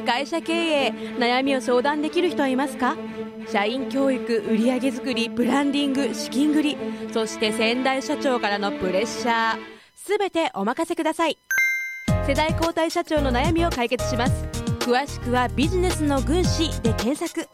[0.00, 2.96] 会社経営悩みを相談できる人はいますか？
[3.52, 6.78] 社員教育売上づくりブランディング資金繰り
[7.12, 9.58] そして先代社長からのプレッシャー。
[9.94, 11.36] 全てお任せください。
[12.26, 14.32] 世代交代社長の悩みを解決します。
[14.80, 17.46] 詳しくはビジネスの軍師で検索。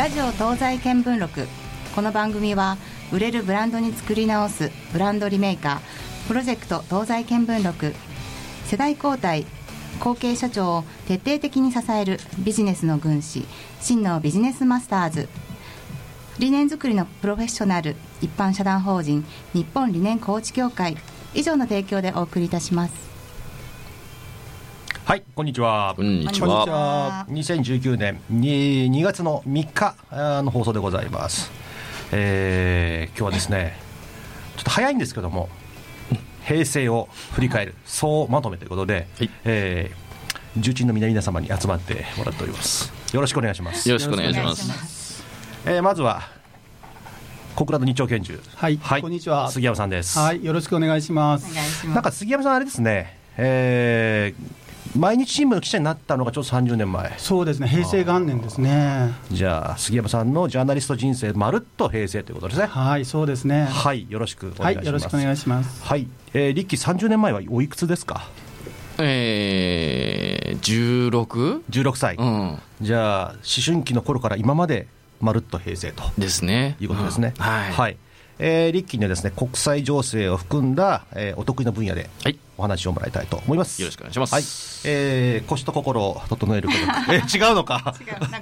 [0.00, 1.46] ラジオ東西見聞録。
[1.94, 2.78] この番組は
[3.12, 7.94] 売れるブランドに作り直すブランドリメーカープロジェクト東西見聞録。
[8.64, 9.44] 世代交代
[9.98, 13.46] 後継社長を徹底的に支えるビジネスの軍師
[13.82, 15.28] 真のビジネスマスターズ。
[16.38, 19.22] 理念作りのプロフェッショナル一般社団法人
[19.52, 20.96] 日本理念コーチ協会。
[21.34, 23.09] 以上の提供でお送りいたします。
[25.04, 25.94] はい、こんにちは。
[25.96, 26.76] こんにちこんにちは。
[27.24, 31.50] は2019年 2, 2月の3日あの放送でございます。
[32.12, 33.76] えー今日はですね、
[34.56, 35.48] ちょっと早いんですけども、
[36.44, 40.10] 平成を振り返る総まとめということで、はいえー
[40.56, 42.92] 重鎮の皆様に集まってもらっております。
[43.12, 43.88] よろしくお願いします。
[43.88, 44.68] よろしくお願いします。
[44.68, 45.24] ます
[45.66, 46.22] えーまずは
[47.56, 50.18] 小倉の日朝拳銃、はいこんにちは杉山さんです。
[50.18, 51.42] はい、よろしくお願いしまおす。
[51.54, 54.59] 願いしますなんか杉山さんあれですね、えー
[54.96, 57.14] 毎日新聞の記者になったのがちょうど30年前。
[57.18, 59.12] そうですね、平成元年ですね。
[59.30, 62.66] じゃあ杉山さんのジャーナリスト人生まるっと平成ということですね。
[62.66, 63.66] はい、そうですね。
[63.66, 64.86] はい、よろしくおはい、願いします。
[64.86, 65.84] よろしくお願いします。
[65.84, 68.28] はい、えー、リッキー30年前はおいくつですか？
[68.98, 71.62] えー、16?
[71.70, 72.16] 16歳。
[72.16, 72.58] うん。
[72.80, 74.88] じゃあ思春期の頃から今まで
[75.20, 76.76] まるっと平成とですね。
[76.80, 77.34] いうことですね。
[77.38, 77.72] うんはい。
[77.72, 77.96] はい。
[78.42, 83.80] えー、リッキーにはですね国際情勢を含んだ、えーお得意な分野ではいお話をもらいたいと思います。
[83.80, 84.42] よろしくお願いしますはい。
[84.84, 86.80] えー、腰と心を整えること。
[87.14, 87.94] えー、違うのか？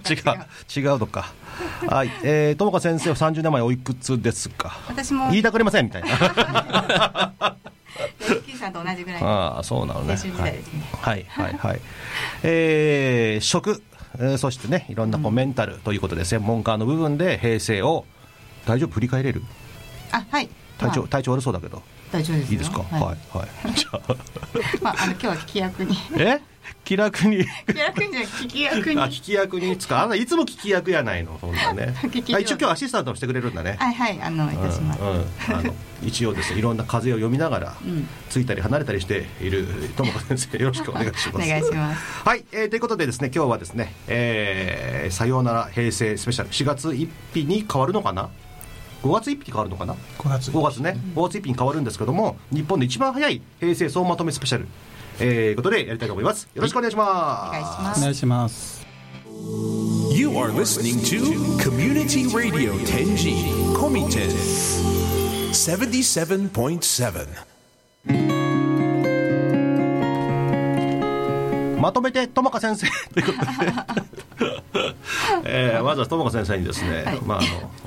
[0.09, 0.19] 違う
[0.77, 1.33] 違うのか？
[1.89, 2.11] はい。
[2.25, 4.77] えー、友果先生は30年前おいくつですか？
[4.89, 6.09] 私も言いたくありませんみたいな。
[8.29, 10.13] レッキーさんと同じぐらいのああ、そうなのね。
[10.15, 11.81] 青春時代ですねはい、はい、はい。
[12.43, 13.83] えー、食、
[14.19, 18.05] えーそしてね、いろんなこうメンタルということで、専門家の部分で平成を
[18.67, 19.43] 大丈夫振り返れる？
[20.13, 20.49] あはい。
[20.79, 21.09] 体調、まあ。
[21.09, 21.83] 体調悪そうだけど。
[22.13, 22.53] 大丈夫ですよ。
[22.53, 22.79] いいですか？
[22.79, 23.73] はい、はい。
[23.77, 24.01] じゃあ、
[24.81, 25.97] まあ、あの今日は聞き役に。
[26.17, 26.41] え？
[26.85, 27.39] 気楽に。
[27.67, 29.01] 聞き役にじゃ聞き役に。
[29.01, 29.99] あ、聞き役に使う？
[29.99, 31.95] あんないつも聞き役やないの、そんなね。
[32.03, 32.07] あ
[32.39, 33.77] 一応今日アシスタントもしてくれるんだね。
[33.79, 38.09] はいはいあのいたします、あの一応ですねいろんな風を読みながら、ん。
[38.31, 39.67] ついたり離れたりしている
[39.97, 41.29] 友子先生よろしくお願いします。
[41.37, 42.03] お願いします。
[42.25, 48.29] はい、えーということでですね今日はですね、えーさようなら平成スペシャル4月1日に変わるのかな？
[49.03, 50.51] 5月1日に変わるのかな？5月。
[50.51, 50.99] 5月ね。
[51.15, 54.67] 5月1日に変わるんですけども日本で一番早い平成総まとめスペシャル。
[55.21, 56.49] えー、ことでやりたいと思います。
[56.55, 57.53] よろしくお願いしま
[57.95, 58.87] す、お願いします。
[60.13, 61.21] You are listening to
[61.59, 64.31] Community Radio Tenji Komiten
[65.53, 68.38] 77.7.
[71.79, 74.63] まとめて友果先生 ということで、
[75.45, 77.41] えーまずは友果先生にですね、まあ、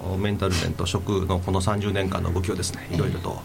[0.06, 2.88] あのメンタル面と食のこの30年間の動きをですね。
[2.92, 2.98] い。
[2.98, 3.42] ろいろと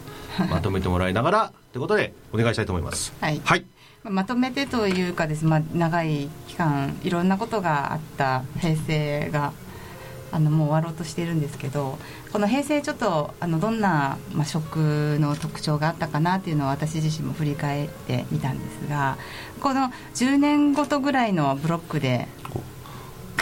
[0.51, 3.13] まとめてもらいながらということでお願いしたいと思います。
[3.21, 3.41] はい。
[3.45, 3.65] はい、
[4.05, 9.53] まとめてというかです、まあ、長い期間いろんなことがあった平成が
[10.37, 11.99] あのもう終わろうとしているんですけど
[12.31, 19.17] この平成ちょっとあのどんな、まあ、食の特徴があったかなっていうのを私自身も振り返ってみたんですが
[19.61, 22.29] この10年ごとぐらいのブロックで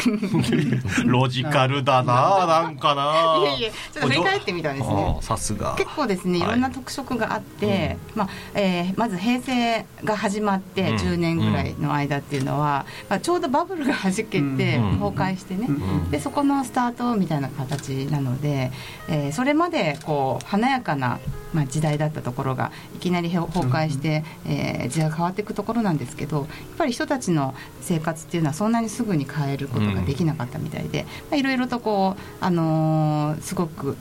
[1.07, 3.39] ロジカルだななんかな。
[3.41, 5.19] いやいやちょっと振り返ってみたんですね。
[5.21, 5.75] さすが。
[5.77, 6.41] 結構ですねい。
[6.41, 10.97] ろんな特色があって、まあえーまず平成が始まってうん。
[10.97, 14.55] 10年ぐらいの間っていうのは、まあ、ちょうどバブルが弾けてうん。
[14.55, 16.11] 崩壊してね、ん。
[16.11, 18.71] でそこのスタートみたいな形なので、
[19.09, 21.19] えーそれまでこう華やかな、
[21.55, 26.47] まあ、時代だったところがいきなり崩壊して、えー時代が変わっていくところなんですけどやっ
[26.77, 33.97] ぱり人たちの生活っていうのはそんなにすぐに変えることができなかったみたいで、まあいろいろとこう、あのーすごく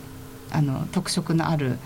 [0.52, 1.78] あの特色のある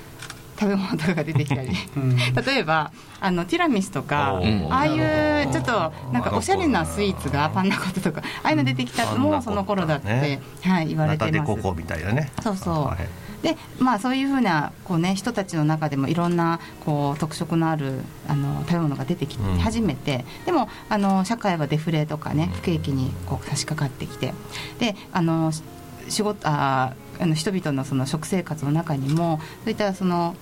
[0.60, 1.70] 食べ物とかが出てきたり。
[1.96, 2.18] うん。
[2.18, 4.40] 例えばあのティラミスとか
[4.70, 5.72] ああいうちょっと
[6.12, 11.32] なんかおしゃれなスイーツがパンナコッタとかああいうの出てきたのもその頃だって、ねはい、言われてます。
[11.32, 12.32] デココみたいなね。
[12.42, 12.74] そうそう。
[12.86, 19.58] はいでまあ、そういうふうなこう、ね、人たちの中でもいろんなこう特色のあるあの食べ物が出てきうん。
[19.60, 24.34] 始めて、でもあの社会はデフレとかね不景気にこう差し掛かってきて。
[24.80, 25.64] であのし
[26.10, 30.36] 仕事ああの人々のその食生活の中にもそういったその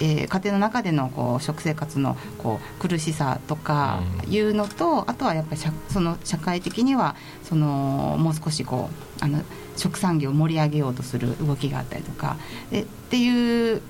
[0.00, 7.14] えー家庭の中でのこう食生活のこう苦しさとかいうのと、あとはやっぱり社その社会的には
[7.44, 8.90] そのもう少しこ
[9.20, 9.42] うあの
[9.76, 12.36] 食産業を盛り上げようとする動きがあったりとか
[12.70, 13.82] でっていう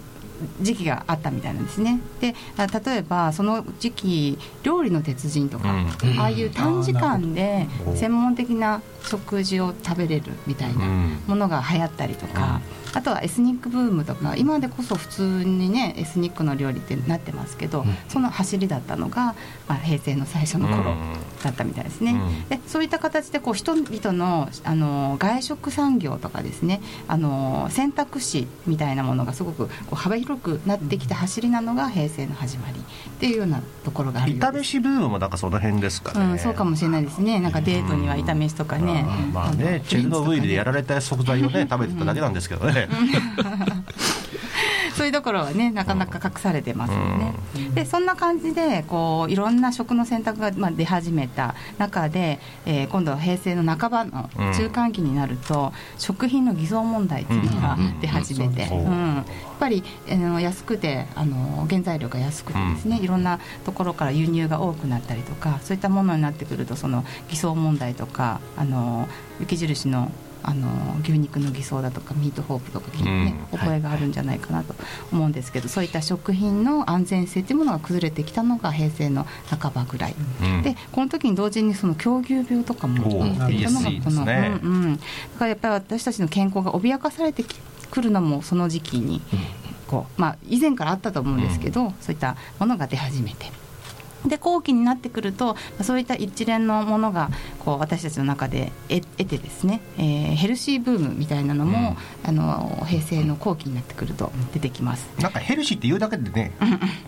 [0.60, 2.00] 時期があったみたいなんですね。
[2.20, 6.20] であ例えばその時期料理の鉄人とか、うん。
[6.20, 11.18] ああいう短時間で専門的な食事を食べれるみたいなうん。
[11.26, 12.60] ものが流行ったりとか、
[12.92, 19.34] あとはエスニックブームとか今でこそ普通にねエスニックの料理ってなってますけど、その走りだったのが、
[19.68, 20.94] まあ、平成の最初の頃
[21.42, 22.48] だったみたいですね、うん。
[22.48, 32.82] でそういった形でこう人々のあの外食産業とかですねあの選択肢みたいなものがすごくこう幅広くなってきた走りなのが平成の始まりっ
[33.18, 34.50] ていうようなところがあるようです。
[34.50, 37.40] 炒めしブームもなんかその辺ですかね、うん、そうかもしれないですね。
[37.40, 42.88] なんかデートには炒めしとかね、うんまあねチェルノブイリでやられた食材をね食べてただけなんですけどね、
[44.96, 47.34] そういうところはねなかなか隠されてますよね、
[47.74, 59.16] でそんな感じでこういろんな食の選択がまあ出始めた中で、えー今度は平成の半ばの中間期になると、食品の偽造問題っていうのが出始めて、うん。
[59.16, 59.24] やっ
[59.58, 69.08] ぱり、あの安くてあの原材料が安くてですね、いろんなところから輸入が多くなったりとかそういったものになってくるとその偽装問題とかあの
[69.40, 70.10] 雪印の
[70.44, 70.68] あの
[71.02, 73.58] 牛肉の偽装だとかミートホープとか聞いてね、うん。
[73.60, 74.74] お声があるんじゃないかなと
[75.10, 80.62] 思うんですけど、そういった食品の安全性というものが崩れてきたのが平成の半ばぐらい、うん。
[80.62, 85.06] でこの時に同時にその狂牛病とかもおー起きてきたのがこの、ねうんうん、だか
[85.40, 87.58] らやっぱり私たちの健康が脅かされてき
[87.90, 89.20] くるのもその時期に、
[89.86, 93.63] こうまあ、以前からあったと思うんですけど、そういったものが出始めて。
[94.26, 97.30] で後期になってくるとまあそういった一連のものが
[97.64, 105.08] こう私たちの中で得得てですね、えーヘルシーブームみたいなのも、あの平成の後期になってくると出てきます。
[105.20, 106.52] なんかヘルシーって言うだけでね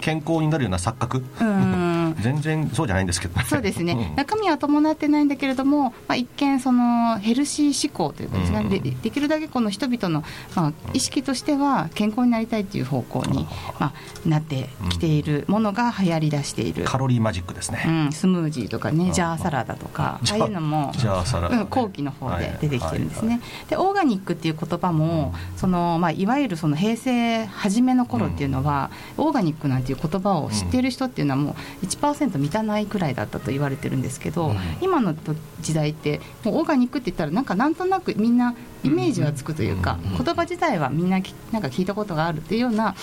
[0.00, 1.22] 健康になるような錯覚？
[1.40, 2.16] うん。
[2.20, 3.44] 全然そうじゃないんですけどね。
[3.46, 4.16] そうですね、ん。
[4.16, 10.24] 中身は伴ってないんだけれども、まあ、一見そのヘルシー思考というかですね、うんでできるだけこの人々の、
[10.54, 13.46] まあ、意識としては健康になりたいという方向に、
[13.78, 21.48] まあ、なってきているものが流行りだしている、カロリーマジックですね、うん、スムージーとかねジャーサラダとかああいうのもジャーサラ。
[21.48, 31.50] ダ後期の方で出てきてるんですね、はいでオーガニックっていう言葉も、そのまあ、いわゆるその平成初めの頃っていうのは、オーガニックなんていう言葉を知っている人っていうのはも
[31.82, 35.14] う1%満たないくらいだったと言われてるんですけど、今の
[35.60, 38.54] 時代ってもうオーガニックって言ったらなんかなんとなくみんな
[38.84, 42.94] イメージはつくというか、言葉自体はみんなきなんか聞いたことがあるっていうような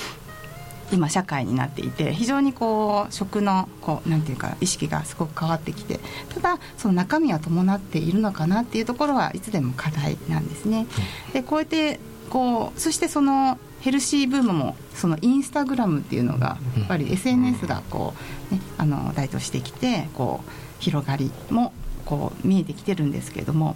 [0.91, 5.99] 今社会になっていて非常にこう食のこうなんていうか意識がすごく変わってきて
[6.33, 10.87] ただその中身は伴っているのかなっていうところはいつでも課題なんですね。
[11.33, 11.99] でこうやって
[12.29, 18.13] こうそしてそのヘルシーブームもそのインスタグラムっていうのがやっぱり SNS がこ
[18.51, 20.51] う、ね、あの台頭してきてこう
[20.81, 21.73] 広がりも
[22.05, 23.75] こう見えてきてるんですけれども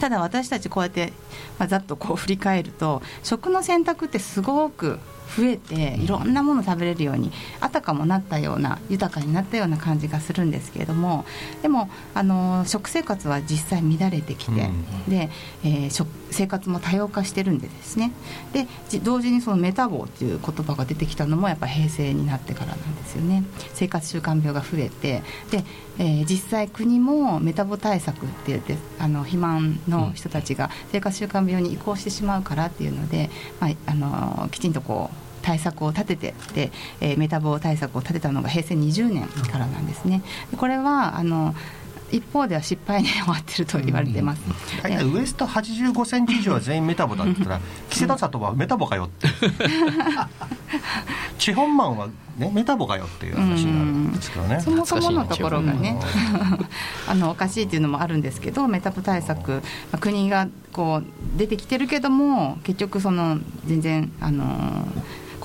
[0.00, 1.12] ただ私たちこうやって、
[1.58, 4.98] まあ、ざっとこう振り返ると食の選択ってすごく
[5.36, 11.24] 増えていろんなもの食べれるようにあたかもなったような豊かになったような感じがするんですけれども
[11.62, 15.10] でもあの食生活は実際乱れてきて、うん。
[15.10, 15.30] で、
[15.64, 18.12] えー食生活も多様化してるんでですね
[18.52, 18.66] で
[19.00, 23.44] 同時にそのメタボっていう言葉が出てきたのもやっぱ平成になってからなんですよね
[23.74, 25.64] 生活習慣病が増えてで、
[25.98, 33.30] えー実際国もメタボ対策って言ってあの肥満の人たちが生活習慣病に移行してしまうからっていうので、
[33.60, 40.22] まあ、あのきちんとこう対策を立ててで、えーメタボ対策を立てたのが平成20年からなんですね。
[40.56, 41.54] これはあの
[42.10, 44.42] 一方では失敗に終わってると言われてます。
[44.82, 49.28] 大体ウエスト8 5センチ以上は全員メタボだって言ったら稀勢の里はメタボかよって。
[51.38, 52.08] 地本マンは、
[52.38, 54.60] ね、メタボかよっていう話になるんですけどね。
[54.60, 55.98] そもそものところがね、
[57.06, 59.60] あのおかしいっていうのもあるんですけど、メタボ対策、ま
[59.92, 64.86] あ国がこう出てきてるけども、結局、その全然、あの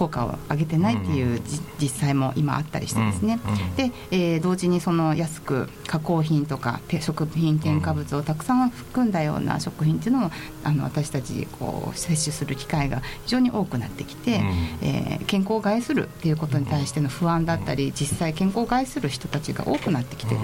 [0.01, 3.39] 効果を上げてないっていうじ実際も今あったりしてですね、
[3.77, 10.31] で、えー同時にその安く加工品とかて食品添加物をたくさん含んだような食品っていうのも
[10.63, 14.87] あの私たちこう摂取する機会が非常に多くなってきて、うん。
[14.87, 20.41] えー健康を害するっていうことに対しての不安だったり実際健康を害する人たちが多くなってきてる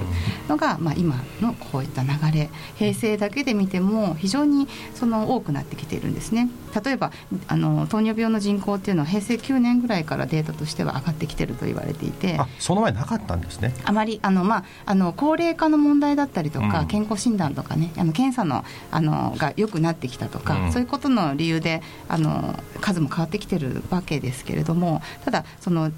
[0.48, 2.50] のが、まあ、今のこういった流れ。
[2.76, 6.50] 平成だけで見ても非常にその多くなってきているんですね。
[6.84, 7.12] 例えば
[7.48, 13.74] あの糖尿病の人口っていうのは平成2019年ぐらいからデータとしては上がってきてると言われていてあその前なかったんですね。
[13.86, 16.88] あまりあの、まあ、あの高齢化の問題だったりとか、うん。
[16.88, 20.72] 健康診断とかねあの検査のあのが良くなってきたとか、うん。
[20.72, 25.92] そういうことの理由であの数も変わってきてるわけですけれどもただその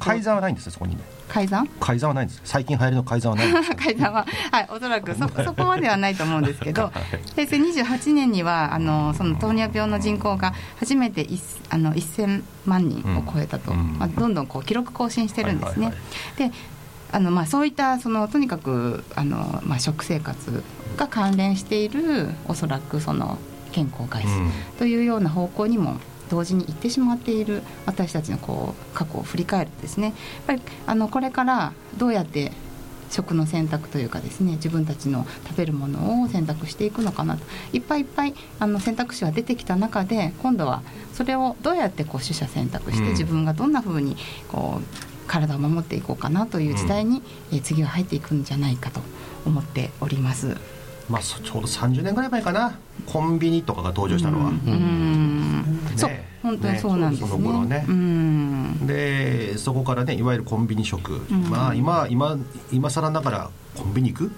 [0.00, 1.02] 改ざんはないんですねそこにね。
[1.28, 1.68] 改ざん？
[1.80, 2.40] 改ざんはないんです。
[2.44, 6.84] 最近流行りの改ざんはないんです 改ざんは、はい、おそらくそそこまではないと思うんですけど。
[6.90, 6.92] はい。
[7.34, 13.96] 平成28年にはあのその糖尿病の人口が初めて一あの1000万人を超えたと、うん。
[13.98, 15.86] まあ、どんどんこう記録更新してるんですね。
[15.86, 16.50] はいはい。
[16.50, 16.52] で
[17.16, 20.62] あのまあ、そういったそのとにかくあの、まあ、食生活
[20.98, 23.38] が関連しているおそらくその
[23.72, 24.50] 健康回数うん。
[24.78, 25.96] というような方向にも
[26.28, 30.08] 同時に行ってしまっている私たちのこう過去を振り返るとですね。
[30.08, 30.14] やっ
[30.46, 32.52] ぱりあのこれからどうやって
[33.08, 37.44] 食の選択というかですね自分たちの食べるものを選択していくのかなと。
[37.72, 40.82] いっぱいいっぱいあの選択肢が出てきた中で今度は
[41.14, 43.04] それをどうやってこう取捨選択しうん。
[43.04, 44.18] て自分がどんなふうに
[44.48, 49.00] こう体を守っていこうかなという時代に、えー次は入っていくんじゃないかと
[49.44, 50.56] 思っております。
[51.08, 52.78] まあそちょうど30年ぐらい前かな。
[53.06, 55.80] コンビニとかが登場したのは、うん。
[55.96, 56.24] そうね。
[56.42, 57.26] 本当にそうなんですね。
[57.28, 57.32] ね。
[57.36, 57.84] その頃ね。
[57.88, 58.86] うん。
[58.86, 61.48] でそこからねいわゆるコンビニ食、ん。
[61.48, 62.36] まあ今今
[62.72, 64.32] 今更ながらコンビニ行く？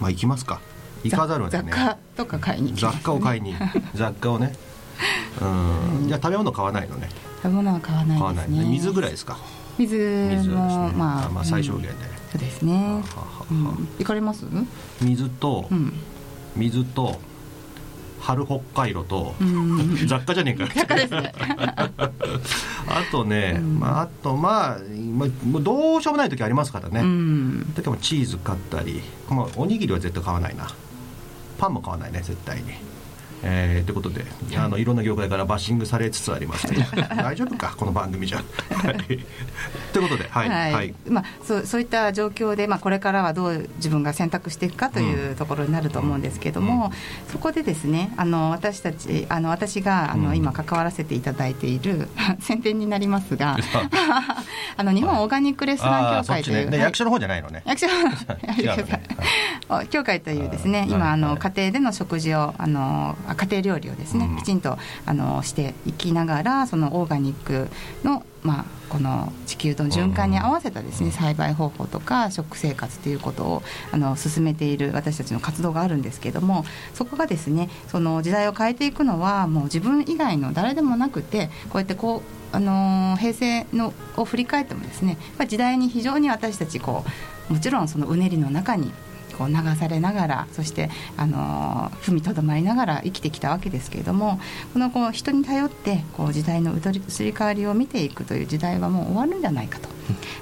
[0.00, 0.60] まあ行きますか。
[1.04, 1.70] 行かざるを得ないね。
[1.72, 3.54] 雑貨とか買いに行きます雑貨を買いに。
[3.94, 4.52] 雑貨をね。
[5.40, 6.08] うん。
[6.08, 7.08] じゃあ食べ物買わないのね。
[7.42, 8.64] 食べ物は買わない買わないですね。
[8.70, 9.38] 水ぐらいですか
[9.78, 11.88] 水水もねまあまあ最小限で、
[12.32, 12.74] そうですね。
[12.74, 14.44] はははうん行かれます？
[15.00, 15.92] 水と、うん。
[16.56, 17.18] 水と
[18.20, 20.68] 春北海道と、うん 雑貨じゃねえか。
[22.88, 24.78] あとね、まあ、あとまあ
[25.10, 27.72] まあどうしようもない時ありますからね、うん。
[27.74, 30.68] 時もチーズ買ったり、まあ、おにぎりは絶対買わないな
[31.58, 32.64] パンも買わないね絶対に
[33.46, 34.24] えー、ということで
[34.56, 36.82] あのいろんな業界からバッシングされつつありますけど
[37.14, 37.74] 大丈夫か？
[37.76, 38.38] この番組じゃ。
[38.38, 38.96] はい。
[39.92, 40.94] ということではいはい、はい。
[41.06, 46.90] まあ、そうそういった状況で、まあ、これからはどう自分が選択していくかというところになると思うんですけれども、
[47.30, 50.36] そこでですねあの私たちあの私があの、うん。
[50.36, 52.08] 今関わらせていただいている
[52.40, 53.56] 宣伝になりますが
[54.76, 56.70] あの日本オーガニックレストラン協会という、ね。
[56.70, 56.80] ではい。
[56.86, 57.62] 役所の方じゃないのね。
[57.66, 59.02] 役所の ね。
[59.68, 61.38] お協会というですね今あのはい。
[61.38, 64.36] 家庭での食事をあのあ家庭料理をですね、うん。
[64.36, 67.68] きちんとあのしていきながらそのオーガニック
[68.02, 82.18] のまあこの地球の循環に合わせたですね、栽培方法とか食生活ということをあの進めている私たちの活動があるんですけれどもそこがですねその時代を変えていくのはもう自分以外の誰でもなくてこうやってこ
[82.52, 87.04] うあの平成のを振り返ってもですねまあ時代に非常に私たちこ
[87.50, 88.92] うもちろんそのうねりの中に
[89.34, 94.38] こう流されながらそして、あのー踏みとどまりながら生きてきたわけですけれども
[94.72, 99.88] このこう人に頼ってこう時代の移り変わりを見ていくという時代はもう終わるんじゃないかと。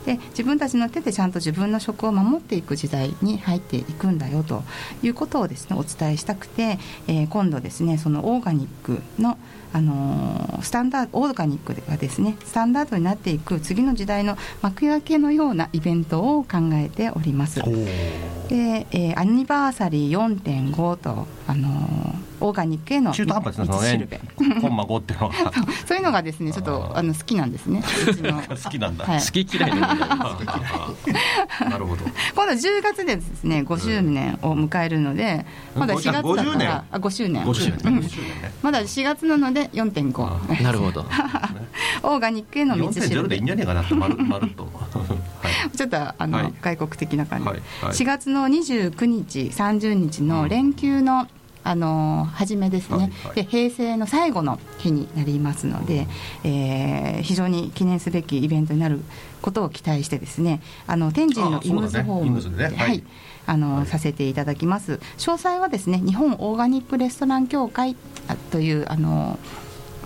[0.04, 4.64] で自分たちの手でちゃんと自分の食を守っていく時代に入っていくんだよと
[5.04, 9.38] いうことをですねお伝えしたくて、えー今度ですねそのオーガニックの
[9.72, 17.60] あのースタンダードオーガニックがですねスタンダードになっていく次の時代の幕開けのようなイベントを考えております。
[17.60, 24.08] で、えーアニバーサリー4.5と、あのーオーガニックへの中途半端ですねそのね
[24.60, 25.34] コンマ5っていうのが
[25.86, 27.82] そういうのがですねちょっとあの好きなんですね。
[28.64, 29.20] 好きなんだ、はい。
[29.20, 29.94] 好き嫌い な
[31.78, 32.04] るほど。
[32.34, 35.46] 今度10月でですね5周年を迎えるので、
[35.76, 37.44] まだ4月だ50年からあ5周年。
[37.44, 37.78] 5周年ね。
[37.84, 37.98] うん。
[37.98, 38.52] 5周年ね。
[38.62, 41.04] まだ4月なので4.5なるほど。
[42.02, 44.64] オーガニックへの道しる4.0でべいいんじゃねえかなってまるまるっと。
[44.64, 44.70] は
[45.72, 45.76] い。
[45.76, 46.52] ちょっとあの、はい。
[46.60, 47.60] 外国的な感じ、はい。
[47.82, 47.92] はい。
[47.92, 51.28] 4月の29日30日の連休の、
[51.64, 53.34] あの初めですね、はいはい。
[53.36, 56.06] で平成の最後の日になりますので、
[56.44, 59.00] えー非常に記念すべきイベントになる
[59.42, 62.96] ことを期待してですねあの天神のイムズホームははい。
[62.98, 63.04] い。
[63.46, 63.86] あのはい。
[63.86, 64.94] させていただきます。
[65.18, 67.96] 詳細はですね日本オーガニックレストラン協会
[68.28, 69.38] あというあの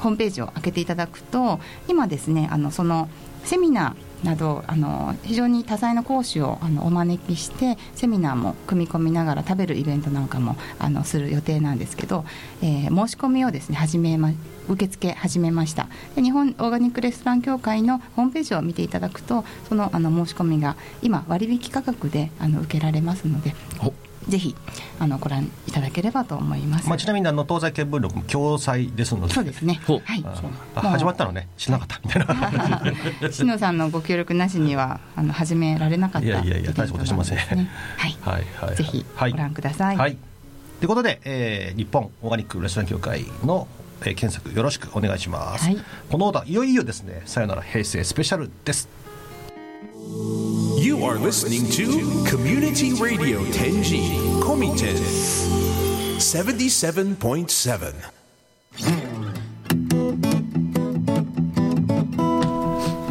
[0.00, 1.58] ホームページを開けていただくと
[1.88, 3.08] 今ですねあのその
[3.44, 12.24] セミナーなどあの非常に多彩な講師をあのお招きしてセミナーも組み込みながら食べるイベントなんかもあのする予定なんですけど、
[12.62, 14.32] えー申し込みをですね始めま
[14.68, 15.88] 受付始めました。
[16.14, 23.54] で日本オーガニックレストラン協会のホームページを見ていただくとそのあの申し込みが今割引価格であの受けられますので
[24.28, 24.56] ぜひ
[24.98, 26.88] あのご覧いただければと思います。
[26.88, 29.34] まあ、ちなみにあの東西見聞録も共催ですので。
[29.34, 29.80] そうですね。
[29.86, 30.24] はい。
[30.74, 31.48] あ始まったのね。
[31.56, 32.00] 知らなかった。
[32.04, 33.30] みたいな。
[33.30, 37.36] 篠さんのご協力なしにはあの始められなかったいやいやいや大したことしてません。
[37.36, 38.16] ねはい。
[38.20, 38.76] はいはい。
[38.76, 39.32] ぜひはい。
[39.32, 39.96] ご覧ください。
[39.96, 40.16] はい。
[40.80, 43.68] ということで、えー日本オーガニックレストラン協会の
[44.02, 45.78] えー検索よろしくお願いします、はい。
[46.10, 48.88] このオーダーいよいよですねさよなら平成スペシャルです
[50.06, 54.94] You are listening to Community Radio Tenji Komiten
[56.18, 57.92] 77.7.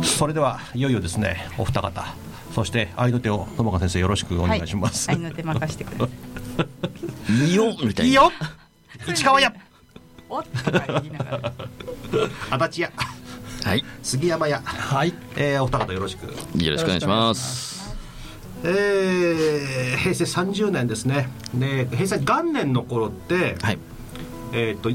[0.04, 2.16] それではいよいよですねお二方
[2.54, 7.48] そして相手を友川先生よろしくお願いします、はい、愛の手任してください。
[7.50, 8.32] いいよみたいないいよ
[9.06, 9.54] 市川屋
[10.30, 11.52] おっとか言いながら。
[12.52, 12.92] 足立屋
[13.66, 13.84] はい。
[14.04, 15.14] 杉山屋、はい。
[15.36, 16.28] えーお二方よろしく。
[16.28, 17.96] よろしくお願いします。
[18.64, 21.30] えー平成30年ですね。
[21.56, 23.80] で平成元年の頃って、はい。
[24.54, 24.92] えー、と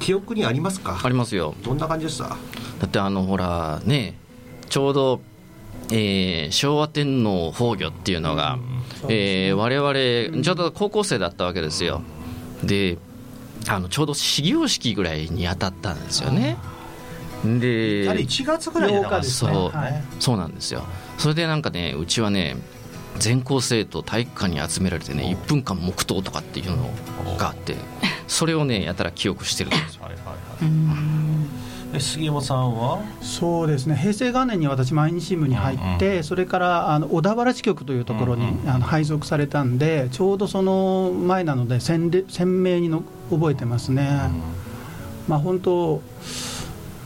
[0.00, 0.98] 記憶にありますか？
[1.04, 1.54] ありますよ。
[1.62, 2.28] どんな感じでした？
[2.28, 2.36] だ
[2.86, 4.14] ってあのほらね
[4.70, 5.20] ちょうど、
[5.90, 8.58] えー昭和天皇崩御っていうのが、
[9.10, 12.00] えー我々ちょうど高校生だったわけですよ。
[12.62, 12.96] で
[13.68, 16.56] あのちょうど始業式ぐらいに当たったんですよね
[17.60, 20.02] であれ1月ぐらいそう、はい。
[20.18, 20.84] そうなんですよ。
[21.18, 22.56] それでなんかねうちはね
[23.18, 26.90] 全校生徒体育館に集められてね1分間黙祷とかっていうの
[27.38, 27.76] があって
[28.26, 30.02] それをねやたら記憶してるんですよ。
[30.04, 30.36] はいはいはい。
[31.96, 32.98] え杉山さんは？
[33.22, 33.94] そうですね。
[33.94, 38.68] 平成元年に私毎日新聞に入って、それからあの小田原支局というところに、うんうん。
[38.68, 44.10] あの配属されたんでちょうどその前なので鮮烈鮮明にの覚えてますね、
[45.28, 46.02] まあ本当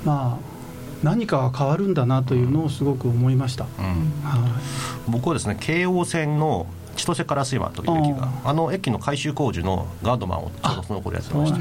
[0.04, 0.58] まあ
[1.02, 3.84] 何かが変わるんだなというのをすごく思いました、うん。
[4.22, 4.60] は
[5.08, 11.60] 僕はですね京王線の千歳烏山という駅があの駅の改修工事のガードマンをちょうどその頃やってまして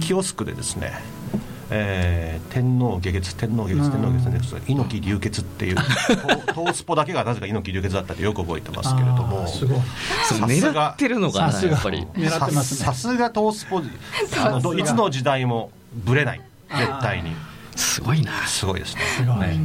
[0.00, 0.92] キオスクでですね
[1.70, 5.82] えー天皇下月天皇下月天皇下月猪木流血っていうト
[6.54, 9.80] トースポだけがなぜか猪木流血だったってよく覚えてますけれどあもーすごい。
[10.28, 12.06] それさすが狙ってるのかなさすがやっぱり。
[12.14, 12.78] 狙ってますね。
[12.80, 13.82] ささすがトースポ
[14.44, 16.40] あのどいつの時代もぶれない。
[16.76, 17.30] 絶対に
[17.80, 18.46] すごいな。
[18.46, 19.00] すごいですね。
[19.16, 19.40] すごい。
[19.40, 19.58] ね。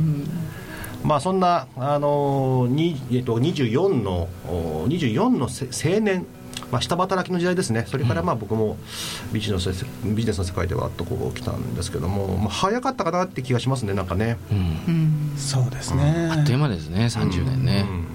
[1.03, 6.25] まあそんな、あのーにえっと、24のお24のせ青年、
[6.71, 7.85] まあ、下働きの時代ですね。
[7.87, 8.77] それからまあ僕も
[9.31, 14.37] ビジネスのせビジネスの世界ではっとこう来たんですけども、まあ、早かったかなって気がしますねなんかね。
[14.51, 15.33] うん。
[15.37, 18.07] そうですね、あっという間ですね30年ね、うん。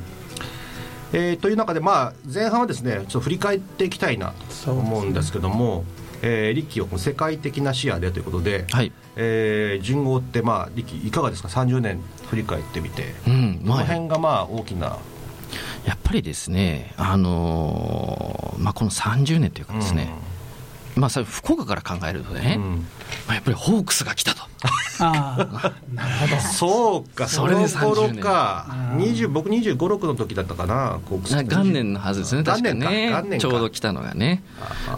[1.12, 4.32] えーという中で、まあ、前半はですねちょっと振り返っていきたいな
[4.64, 5.84] と思うんですけども、
[6.22, 8.92] えー、リッキーをこの世界的な視野でということで、はい。
[9.16, 14.98] えー順応って、まあ、リッキーいかがですか？30年振り返ってみて、うんこのまあ、辺がまあ大きな、
[15.86, 20.12] やっぱりですね、あのーまあ、この30年というかですね、
[20.96, 22.86] まあ、それ福岡から考えるとね、うん。
[23.26, 24.42] まあ、やっぱりホークスが来たと、
[25.00, 26.40] ああなるほど。
[26.42, 27.28] そうか。
[27.28, 32.68] そそれでの頃30年か20僕2 5 6の時だったかな元年のはずですね、確か。
[32.68, 33.10] 元年ね。
[33.10, 33.38] 元年か。
[33.38, 34.42] ちょうど来たのがね。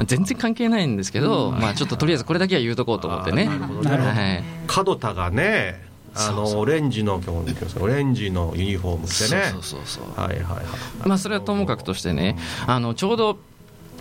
[0.07, 3.46] 全然関係ないんですけど、まあ、ちょっととりあえずこれだけは言うとこうと思ってね。
[3.46, 3.90] なるほど。
[3.90, 4.85] ねはい。
[4.87, 9.44] 門田がねあのオレンジの今日オレンジのユニフォーム着てね。
[9.52, 10.20] そうそうそうそう。
[10.20, 11.09] はいはいはい。
[11.09, 13.38] まあ、それはともかくとしてね、あのちょうど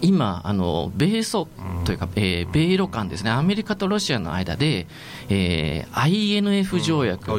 [0.01, 1.47] 今、あの米ソ
[1.85, 4.87] というか、えー米ロ間ですね、アメリカとロシアの間で、
[5.29, 7.31] えー INF 条約、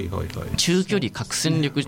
[0.57, 1.85] 中距離核戦力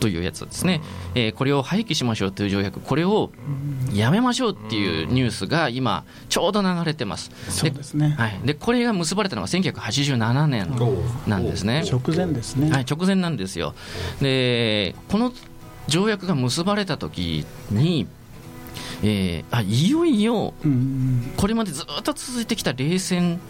[0.00, 0.82] というやつですね、
[1.14, 3.30] えーこれを廃棄しましょうという条約、これを
[3.92, 7.30] やめましょうっていうニュースが今、ちょうど流れてます。
[7.48, 8.14] そうですね。
[8.18, 10.76] はい、でこれが結ばれたのが1987年
[11.26, 11.84] なんですね。
[11.90, 13.74] 直前ですね、はい、直前なんですよ。
[14.20, 15.32] で、この
[15.88, 18.06] 条約が結ばれた時に、
[19.02, 20.54] えーあいよいよ
[21.36, 23.40] これまでずっと続いてきた冷戦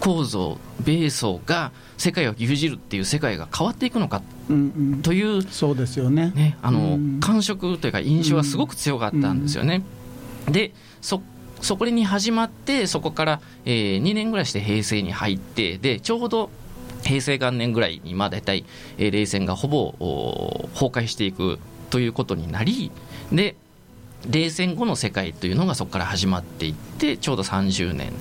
[0.00, 9.82] 構造、米ソが世界を牛耳るっていう世界が変わっていくのかうんうんという、そうですよねね、あのうん感触というか印象はすごく強かったんですよね。
[10.50, 11.22] でそ
[11.62, 16.50] そこに始まってそこから、えー2年ぐらいして平成に入ってでちょうど
[17.02, 18.66] 平成元年ぐらいに、まあ、大体、
[18.98, 22.90] えー冷戦がほぼお崩壊していくということになり
[23.32, 23.56] で
[24.28, 28.12] 冷戦後の世界というのがそこから始まっていってちょうど30年。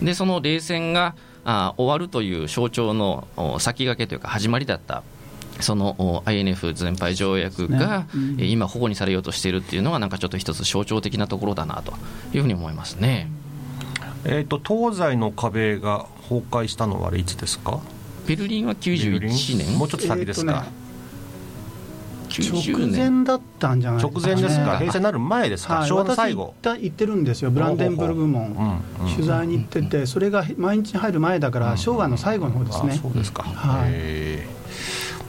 [0.00, 0.04] うん。
[0.04, 1.14] でその冷戦が
[1.44, 5.02] あ終わるという象徴のお先駆けというか始まりだった
[5.60, 8.06] そのお INF 全廃条約が、ね。
[8.14, 8.40] うん。
[8.40, 11.92] えー今保護にされようとしているっていうのがなんかちょっと一つ象徴的なところだなと
[12.34, 13.30] いうふうに思いますね。
[14.24, 17.80] えー、と東西の壁が崩壊したのはあれいつですか？
[18.26, 19.78] ベルリンは91年。
[19.78, 20.64] もうちょっと先ですか、
[22.42, 24.74] 90直年前だったんじゃない直前ですか。
[24.74, 27.50] あ平成になる前ですか、はい、昭和の最後私行った行ってるんですよ。
[27.50, 28.82] ブランデンブルグ門。
[29.14, 32.92] 取材に行っててそれが毎日入る前だから昭和の最後の方ですね。
[32.92, 34.63] あそうですか、はい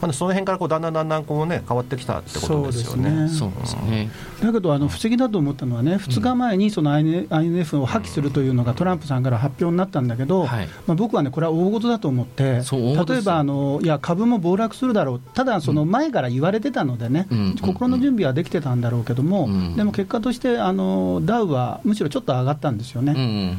[0.00, 3.28] まあ、その辺からこうだんだんだんだんこう、ね、変わってきたってことですよね。
[3.28, 4.10] そうですね。
[4.42, 10.68] だけどあの不思議だと思ったのはね、2日前にその INF を破棄するというのがトランプさんから発表になったんだけど、はい。
[10.86, 17.56] まあ、僕はね、これは大事だと思って、例えばあのいや株も暴落するだろう、ただ、その前から言われてたのでね、うん。
[17.60, 19.76] 心の準備はできてたんだろうけども、うん。
[19.76, 23.14] でも結果としてあの、ダウはむしろちょっと上がったんですよね。
[23.16, 23.18] う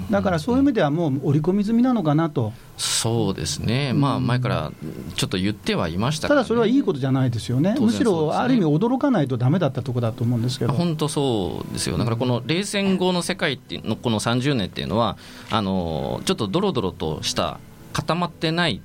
[0.09, 0.11] ん。
[0.11, 4.71] だからそういう意味ではもう織り込み済みなのかなと、そうですね、まあ、前から
[5.15, 10.73] ちょっと言ってはいましたね、ただそれはいいことじゃないですよね、当然むしろある意味、驚かないとダメだったところだと思うんですけど。
[10.73, 15.17] 本当そうですよ、だからこの冷戦後の世界っての、この30年っていうのは、
[15.49, 17.59] あのちょっとドロドロとした、
[17.93, 18.79] 固まってない。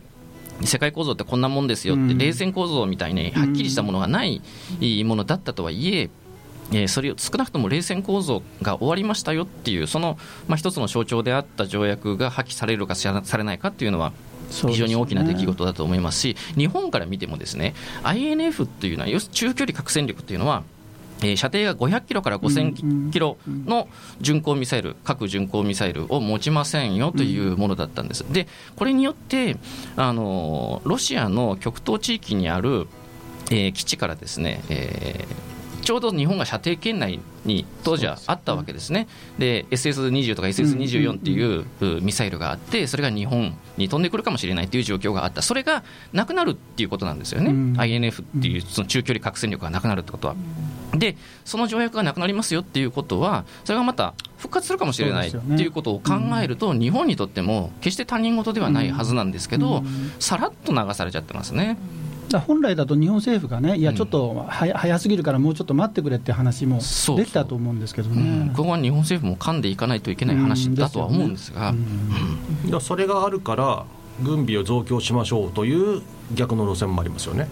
[0.64, 2.18] 世界構造ってこんなもんですよって、うん。
[2.18, 4.40] 冷戦構造みたいにはっきりしたものがない
[5.04, 6.08] ものだったとはいえ、
[6.70, 14.12] えーそれを少なくとも冷戦構造が終わりましたよっていう、その、まあ、一つの象徴であった条約が破棄されるかされないかっていうのは、
[14.50, 20.62] 非常に大きな出来事だと思いますし、日本から見てもですね INF っていうのは、要するに中距離核戦力っていうのは、
[21.22, 23.88] えー射程が500キロから5000キロの
[24.20, 28.24] 巡航ミサイル、核巡航ミサイルを持ちませんよというものだったんです。
[28.32, 29.56] で、これによって、
[29.96, 32.88] あのーロシアの極東地域にある、
[33.50, 35.51] えー基地からですね、えー
[35.82, 47.72] ちょうど日本が射程圏内に当時はあったわけですね、で SS20 とか SS24 っていううミサイルがあって、それが日本に飛んでくるかもしれないという状況があった、それがなくなるっていうことなんですよね、うん。
[47.76, 50.36] INF っていうその中距離核戦力がなくなるってことは。
[50.94, 59.82] で、その条約がなくなりますよっていうことは、それがまた復活するかもしれないっていうことを考えると、日本にとっても決して他人事ではないはずなんですけど、
[60.20, 61.78] さらっと流されちゃってますね。
[62.40, 63.96] 本来だと日本政府がね、いや、うん。
[63.96, 68.48] ちょっと早早すぎるから、もうちょっと待ってくれって話もそうできたと思うんですけどうん。
[68.48, 68.52] ね。
[68.54, 71.74] ここは日本政府も噛んでいかないといけない話だとは思うんですが、
[72.80, 73.84] それがあるから
[74.22, 76.02] 軍備を増強しましょうという
[76.34, 77.48] 逆の路線もありますよね。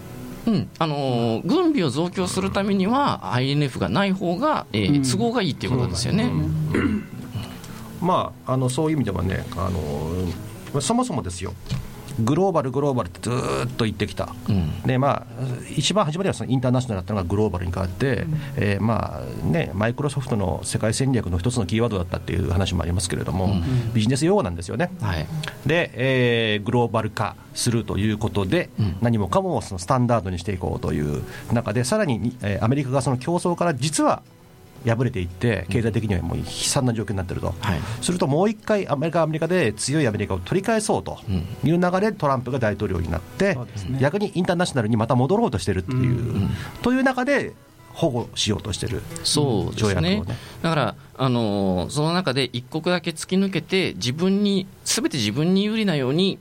[0.47, 0.69] うん。
[0.79, 5.03] あのー軍備を増強するためには INF がない方が、えーうん。
[5.03, 6.31] 都合がいいっていうことですよね。
[8.01, 9.69] まあ、あのそういう意味ではねあ
[10.73, 11.53] の、そもそもですよ、
[12.21, 14.81] グローバル、グローバルってずーっと言ってきた、うん。
[14.83, 15.43] でまあ、
[15.75, 23.55] 一番初めにはそのインターナショナルだったのがグローバルに変わって、えーまあね、マイクロソフトの世界戦略の一つのキーワードだったっていう話もありますけれども、
[23.93, 24.91] ビジネス用語なんですよね。
[25.01, 25.27] はい。
[25.65, 28.97] で、えーグローバル化するということで、うん。
[29.01, 34.21] 何もかもそのスタンダードにしていこうという中で、さらに、えーアメリカがその競争から実は
[34.85, 37.79] 敗れていって、経済的にはもう悲惨な状況になっていると、はい。
[38.01, 41.19] するともう一回、アメリカはアメリカで強いアメリカを取り返そうと
[41.63, 43.57] いう流れで、トランプが大統領になって、
[43.99, 46.49] 逆にインターナショナルにまた戻ろうとしてるっていう、
[46.81, 47.53] という中で、
[47.93, 50.23] 保護しようとしてるそうですね。
[50.61, 56.39] だから、あのーその中で一国だけ突き抜けて、自分に、すべて自分に有利なように、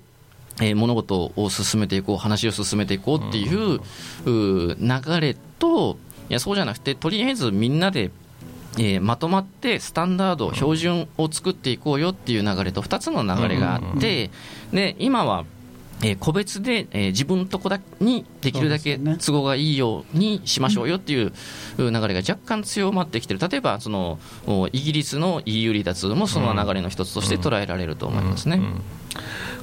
[0.61, 3.81] えー物事を進めていこう、話を進めていこうっていう,、
[4.25, 5.99] 流れと、
[6.29, 8.11] いや、そうじゃなくて、とりあえずみんなで、
[8.79, 14.31] えーまとまってスタンダード、標準を作っていこうよっていう流れと、2つの流れがあって、
[14.73, 15.45] で今は、
[16.03, 21.33] えー個別で、えー自分のとこだにできるだけ都合がいいようにしましょうよっていう
[21.79, 28.63] 流れが若干強まってきてる、例えばそのおイギリスの EU 離脱もその流れの一つとして捉えられると思いますね。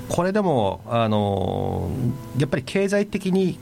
[0.09, 3.57] これでも、あのーやっぱり経済的に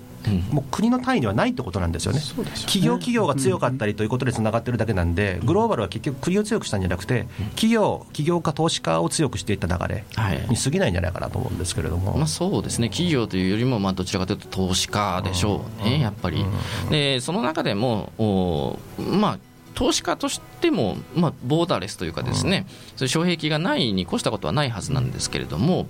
[0.52, 2.20] もう国の単位ではないってことなんですよね、
[2.66, 12.18] 企業、企業が強かったりということでつながってるだけなんで、グローバルは結局、国を強くしたんじゃなくて、企業、起業家、投資家を強くしていった流れはいに過ぎないんじゃないかなと思うんですけれども。
[12.18, 16.46] まあ、そうですね、企業というよりも、まあ、どちらかというと投資家でしょうね、やっぱり。
[16.90, 19.40] で、その中でも、おまあ、
[19.76, 25.86] 投資家としても、まあ、ボーダーレスというかですね、そういう障壁がないに越したことはないはずなんですけれども、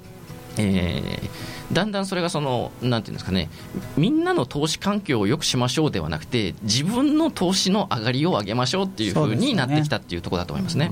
[0.58, 1.30] えー
[1.74, 3.50] だんだんそれがその、なんていうんですかね、
[3.98, 10.92] みんなの投資環境を良くしましょうではなくて、自分の投資の上がりを上げましょうっていうふうになってきたっていうところだと思いますね。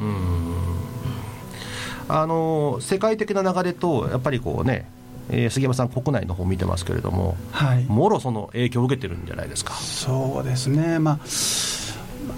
[2.09, 4.89] あのー世界的な流れと、やっぱりこうね、
[5.29, 7.83] えー杉山さん、国内の方見てますけれども、はい。
[7.83, 9.75] もろその影響を受けてるんじゃないですか？
[9.75, 11.19] そうですね、まあ、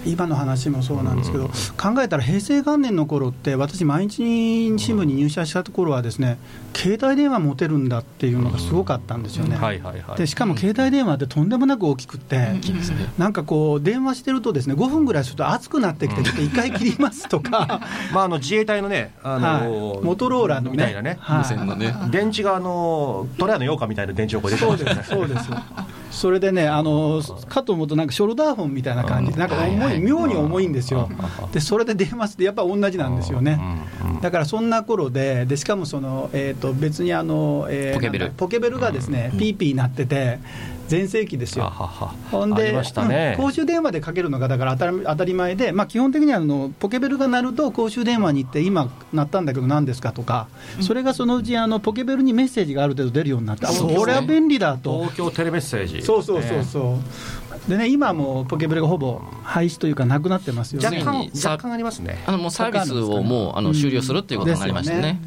[0.05, 4.17] 今の話もそうなんですけど、考えたら平成元年の頃って、私、毎日
[4.77, 6.37] 新聞に入社した頃は、ですね
[6.75, 9.57] 携帯電話持てるんだっていうのがすごかったんですよね。
[10.17, 12.49] でしかも携帯電話ってとんでもなく大きくって、
[13.17, 17.81] なんかこう、電話してると、ですね5分ぐらいすると熱くなってきて、ちょっと一回切りますとか、
[18.13, 20.03] まあ、あの自衛隊のね、あのーはい。
[20.03, 20.71] モトローラのね。
[20.71, 21.37] みたいなね、はい。
[21.39, 21.93] 無線のね。
[22.09, 25.49] 電池があのトラヤの羊羹みたいな電池をこう出てそうでますよねす、そうです。
[26.11, 31.09] それでね、あのかと思うと、なんかショルダーフォンみたいな感じで、なんか重い、妙に重いんですよ。
[31.51, 33.59] で、それで電話して、やっぱり同じなんですよね。
[34.21, 38.31] だからそんな頃で、でしかもその、えー、と別にあの、えーポケベル。
[38.35, 40.39] ポケベルがですね、ピーピーなってて、
[40.87, 41.65] 全盛期ですよ。
[41.65, 42.13] あはは。
[42.31, 42.71] ほんで、
[43.07, 43.35] ね。
[43.37, 50.47] うん公衆電話でかけるのがだから当たり当たり前で、まあ、基本的にはあのポケベルが鳴ると公衆電話に行って、今鳴ったんだけど何ですかとか、
[50.81, 53.73] それがそのうちあのポケベルにメッセージがある程度出るようになって、ね。
[53.73, 54.99] それは便利だと。
[54.99, 56.01] 東京テレメッセージ。
[56.01, 56.99] そうそうそうねそ
[57.67, 61.03] う、でね、今はもうポケベルがほぼ廃止というか、なくなってますよね。
[61.03, 62.23] 若干ありますね。
[62.27, 65.19] あのもうサービスをもうあの終了するっていうことになりましたよね。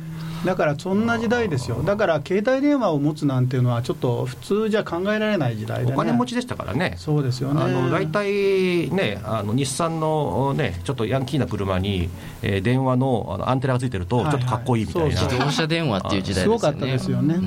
[0.45, 6.95] だからそんな時代ですよ、だから携帯電話を持つなんていうのは、ちょっと普通じゃ考えられない時代で、ね、お金持ちでしたからね。
[6.97, 7.63] そうですよね。
[7.63, 12.09] あの大体ね、あの日産のね、ちょっとヤンキーな車に、
[12.43, 14.33] えー電話のあのアンテナがついてると、はいはい。
[14.35, 16.59] ちょっとかっこいいみたいな、そう自動車電話っていう時代ですよね。
[16.59, 17.39] すごかったですよね。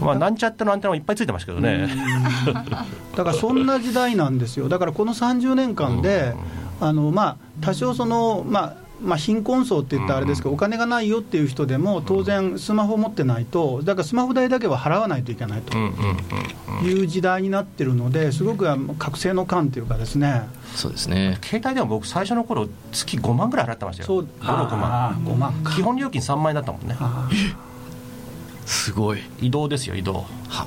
[0.00, 1.88] まあ、なんちゃってのアンテナもいっぱいついてましたけどね、
[3.16, 6.34] だからそんな時代なんですよ、だからこの30年間で、
[6.80, 15.76] あのまあ、多少その、まあまあ、貧困層って言ったらあれですけど、お金がないよっていう人でも、当然、スマホ持ってないと、だからスマホ代だけは払わないといけないと
[16.84, 20.42] いう時代になってるので、すごくあの覚醒の感というかですね、
[20.74, 21.38] そうですね。
[21.42, 24.28] 携帯電話、僕、最初の頃月5万ぐらい払ってましたよ、そう。
[24.40, 25.10] 5、6万。
[25.10, 25.72] あー5万か。
[25.74, 27.28] 基本料金3万円だったもんね、あ
[28.68, 29.22] すごい。
[29.40, 30.26] 移動ですよ、移動、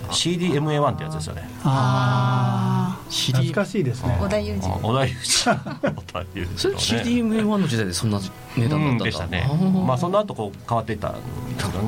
[0.09, 4.17] CDMA1 ってやつですよね、あー、懐かしいですね。
[4.19, 8.19] 小田裕二あ小田裕二、小田裕二それね CDMA1 の時代でそんな
[8.57, 9.47] 値段だったんでしたね。
[9.85, 11.17] まあ、その後こう変わっていったね。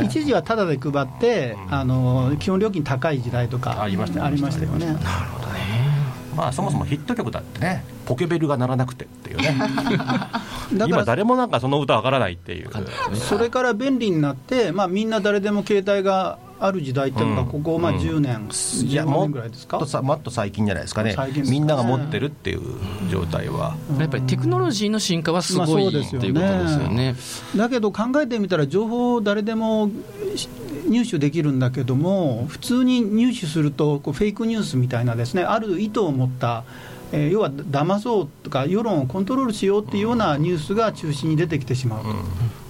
[0.03, 4.95] 一時はタダで配って、あの基本料金高い時代とかありましたありましたよね。
[6.33, 10.31] まあ、そもそもヒット曲だってね、ポケベルが鳴らなくてっていうね、 だか
[10.71, 12.69] ら今、誰もなんかその歌わからないっていう、
[13.15, 17.47] それから便利になって、まあ、みんな誰でも携帯がある時代っていうのが、うん。
[17.47, 17.97] ここまあうん。
[17.97, 19.79] 10年、15いやもっ年ぐらいですか？
[19.79, 19.85] と。
[19.85, 21.13] さもっと最近じゃないですかね。
[21.15, 22.61] ねみんなが持ってるっていう
[23.11, 26.27] 状態は、やっぱりテクノロジーの進化はすまあごいってそうですよね。
[26.27, 27.15] いうことですよね。
[27.57, 29.89] だけど考えてみたら、情報を誰でも
[30.35, 30.47] し
[30.87, 36.63] 入手できるんだけども、普通に入手すると、こうフェイクニュースみたいなですね、ある意図を持った、
[37.11, 42.09] えー要は騙そうとか、世論をコントロールしようっていうようなニュースが中心に出てきてしまうと。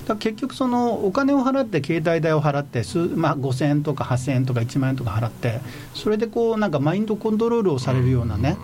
[0.08, 5.62] だ結局、そのお金を払って、携帯代を払って、数まあ、5000円とか8000円とか1万円とか払って、
[5.94, 8.58] それでこうなんかマインドコントロールをされるようなね、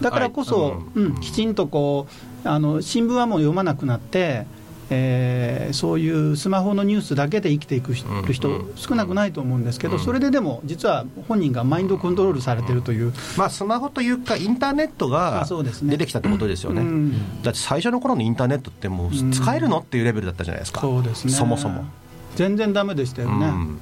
[0.00, 0.74] だからこそ、はい。
[0.96, 1.20] うん。
[1.20, 2.06] きちんとこ
[2.44, 4.46] うあの新聞はもう読まなくなって、
[4.90, 10.00] えーそういうスマホのニュースだけで生きていく人,、うん人少なくないと思うんですけど、うん。
[10.00, 15.46] それででも、実は本人がマインドコントロールされてるという、まあ、スマホというか、インターネットが
[15.82, 16.82] 出てきたってことですよね。
[16.82, 17.42] うん。
[17.42, 21.32] だって最初の頃のインターネットって、もう使えるのっていうレベルだったじゃないですか、そうですね。
[21.32, 21.84] そもそも。
[22.36, 23.46] 全然ダメでしたよね。
[23.46, 23.78] うん。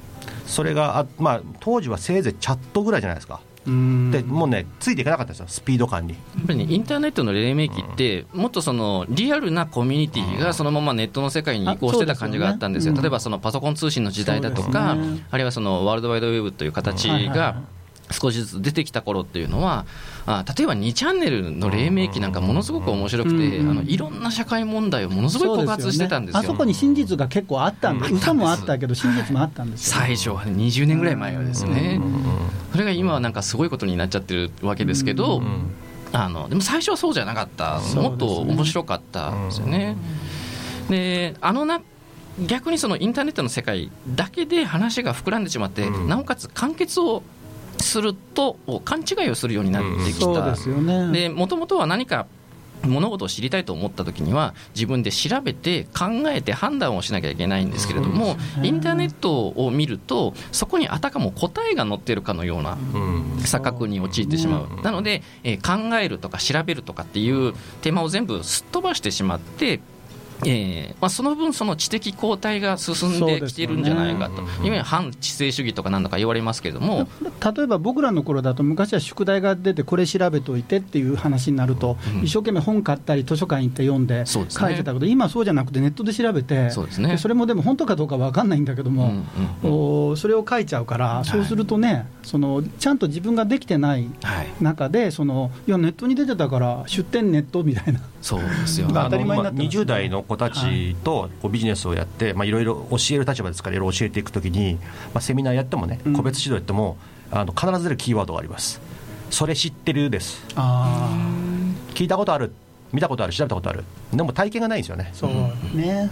[0.47, 6.13] それがあ、まあ、当時はせいぜいチャットぐらいじゃないですか、うんでもうね、ついていかなかったですよ、スピード感に。
[6.13, 13.01] やっぱりね、インターネットの黎明期って、もっとそのリアルなコミュニティがそのままネットの世界に移行してた感じがあったんですよ、あそうですよね。
[13.01, 15.23] 例えばそのパソコン通信の時代だとか、ね。
[15.31, 17.61] あるいはそのワールドワイドウェブという形が
[18.11, 19.85] 少しずつ出てきた頃っていうのは、
[20.27, 26.39] あ例えば2チャンネルの黎明期なんかものすごく面白くて、うんあのいろんな社会問題をものすごい告発してたんですよ。
[26.39, 32.01] あそこに真実が結構あったんで、うん嘘もあったけど、真実もあったんですよ、最初はね20年ぐらい前はですね、
[32.71, 35.43] それが今はなんかすごいことになっちゃってるわけですけど、
[36.11, 39.95] あのでも最初はそうじゃなかった、もっと面白かったんですよね。
[40.89, 41.81] であのな
[42.47, 46.09] 逆にそのインターネットの世界だけで話が膨らんでしまって、うん。
[46.09, 47.23] なおかつ完結を
[47.85, 50.55] すると勘違いをするようになってきた、
[51.11, 52.27] でもともとは何か
[52.83, 63.23] 物事を知りたいと思った時には自分で調べて考えて判断をしなきゃいけないんですけれども、インターネットを見るとそこにあたかも答えが載っているかのようなうん。
[63.39, 69.79] 錯覚に陥ってしまう、なので、えー考えるとか調べるとかっていうテーマを全部すっ飛ばしてしまって、
[70.43, 77.07] えーまあ、その分、その知的後退が進んできているんじゃないかと、ねいわゆる反知性主義とかなんとか言われますけれども、
[77.55, 87.17] 例えば僕らの頃だと、昔は宿題が出て、これ調べといてっていう話になると、一生懸命本買ったり、図書館行って読んで書いてたけど、今はそうじゃなくて、ネットで調べて、そうですね。
[87.17, 89.23] それもでも本当かどうか分かんないんだけども、うん
[89.63, 104.79] うんおそれを書いちゃうから、そうするとね、そのちゃんと自分ができてないはい、中で、そのいや、ネットに出てたから、出店ネットみたいな、そうですよ、まあ当たり前になってます20代の子たちとこうビジネスをやって、まあ、いろいろ教える立場ですから、いろいろ教えていくときに、
[105.13, 106.97] まあ、セミナーやってもね、うん個別指導やっても、
[107.29, 108.81] あの必ず出るキーワードがあります。
[109.29, 110.43] それ知ってるです。
[110.55, 111.07] あ
[111.93, 112.51] 聞いたことある、
[112.91, 113.83] 見たことある、調べたことある。
[114.11, 115.11] でも体験がないんですよね。
[115.13, 116.09] そうね、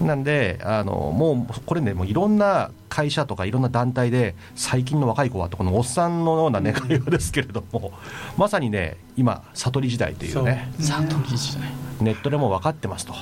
[0.00, 7.92] なんで、あのもうこれね、もういろんな会社とかいろんな団体で、最近の若い子はと、このおっさんのような、ね、会話ですけれども、
[8.36, 10.44] まさにね、今、悟り時代というね、そう。
[10.44, 11.84] ね悟り時代。
[12.00, 13.14] ネットでも分かってますと、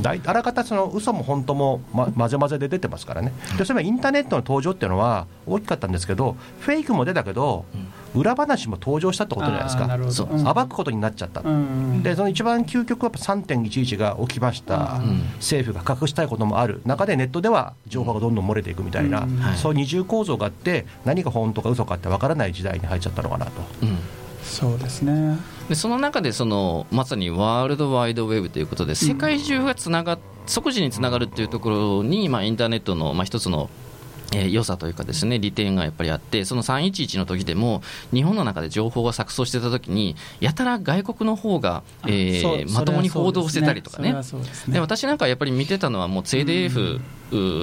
[0.00, 7.64] だいあらかたその嘘も本当も、ま、混ぜ混ぜで出てますからね、でそういえばインターネットの登場っていうのは大きかったんですけど、フェイクも出たけど、
[8.14, 10.54] 裏話も登場したってことじゃないですか。
[10.54, 16.82] 暴くことになっちゃった、うんでその一番究極はやっぱ3.11が起きました、うん政府が隠したいこともある。
[16.84, 19.56] 中でネットでは情報がどんどん漏れていくみたいな、うんはい。
[19.56, 23.52] そういう二重構造があって何が本当か嘘かって分からない時代に入っちゃったのかなと。
[23.82, 23.98] うん。
[24.42, 25.38] そうですね。
[25.68, 33.70] でその中でそのまさにワールドワイドウェブということで世界中がつなが即時につながるっていうところに、まあ、インターネットの、まあ、一つの
[34.34, 44.12] えー良さというかですね利点がやっぱりあってその311の時でも日本の中で情報が錯綜してた時にやたら外国の方が、えーまともに報道してたりとかね。
[44.12, 44.20] ね。
[44.68, 47.00] で私なんかやっぱり見てたのはもう CDF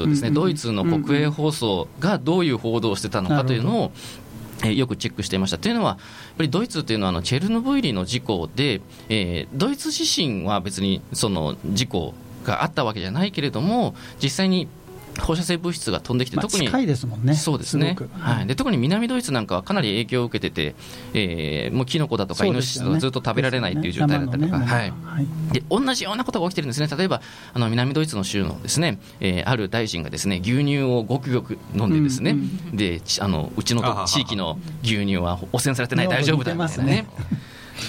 [0.08, 0.34] ですね、うん。
[0.34, 3.91] ドイツの国営放送がどういう報道をしてたのかというのを、
[4.63, 5.58] えーよくチェックしていました。
[5.58, 5.97] というのは、やっ
[6.38, 14.67] ぱりドイツというのはあのチェルノブイリの事故で、えードイツ自身は別にその事故があったわけじゃないけれども、実際に
[15.19, 17.36] 放射性物質が飛んできて、まあ特に近いですもんね。
[17.36, 17.95] そうですね。
[17.97, 18.19] すごく。
[18.19, 20.75] はい、で特に南ドイツなんかはかなり影響を受けてて、
[21.13, 24.93] えーもうキノコだとかイノシシとかずっと食べられないっていう状態だったりとか、はい、
[25.51, 27.21] で同じようなことが起きてるんですね、例えば
[27.53, 37.08] あの南ドイツの州のですね、えーある大臣がですね牛乳をごくごく飲んで、ですね、うんでちあのうちの地域の牛乳は汚染されてない、大丈夫だみたいなね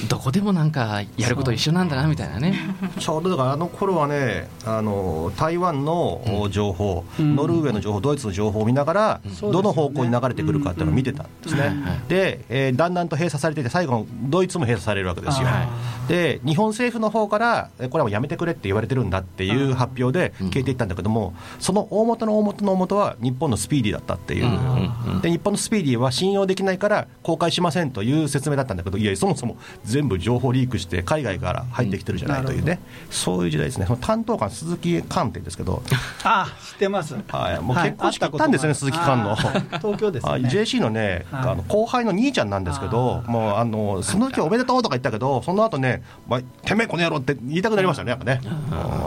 [0.09, 2.55] どこでもなんかやること一緒なんだなみたいなね、
[2.99, 7.37] ちょうどだからあの頃はねあの台湾の情報、うん。
[7.37, 11.75] ノルウェーの情報ドイツの情報を見ながら、そうですよねどの方向に流れてくるかっていうのを見てたんですね、
[12.09, 15.69] で、えーだんだんと閉鎖されていて最後ドイツも閉鎖されるわけですよ、あ
[16.09, 33.87] で日本政府の方からえこれはもうやめてくれって言われてるんだっていう発表で消えていったんだけども、その大元の大元の大元は日本のスピーディーだったっていう、で日本のスピーディーは信用できないから公開しませんという説明だったんだけどいやそもそも全部情報リークして海外から入ってきてるじゃないというね、そういう時代ですね。
[33.87, 35.83] その担当官鈴木官って言うんですけど。
[36.23, 37.15] あ知ってます。
[37.29, 37.61] はい。
[37.61, 39.35] もう結婚式行ったんですよね鈴木官の。
[39.37, 41.51] 東京です JC のね、はい。
[41.51, 48.41] あの後輩の兄ちゃんなんですけど、もうあのその時おめでとうとか言ったけど、その後ね、まあ、てめえこの野郎って言いたくなりましたね、やっぱね、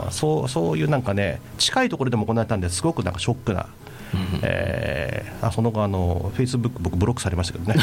[0.04, 0.12] うん。
[0.12, 3.66] そうそういうなんかね、近いところでも行われたんですごくなんかショックな、
[4.42, 7.74] えーあその後あの、フェイスブック、僕、ブロックされましたけどね、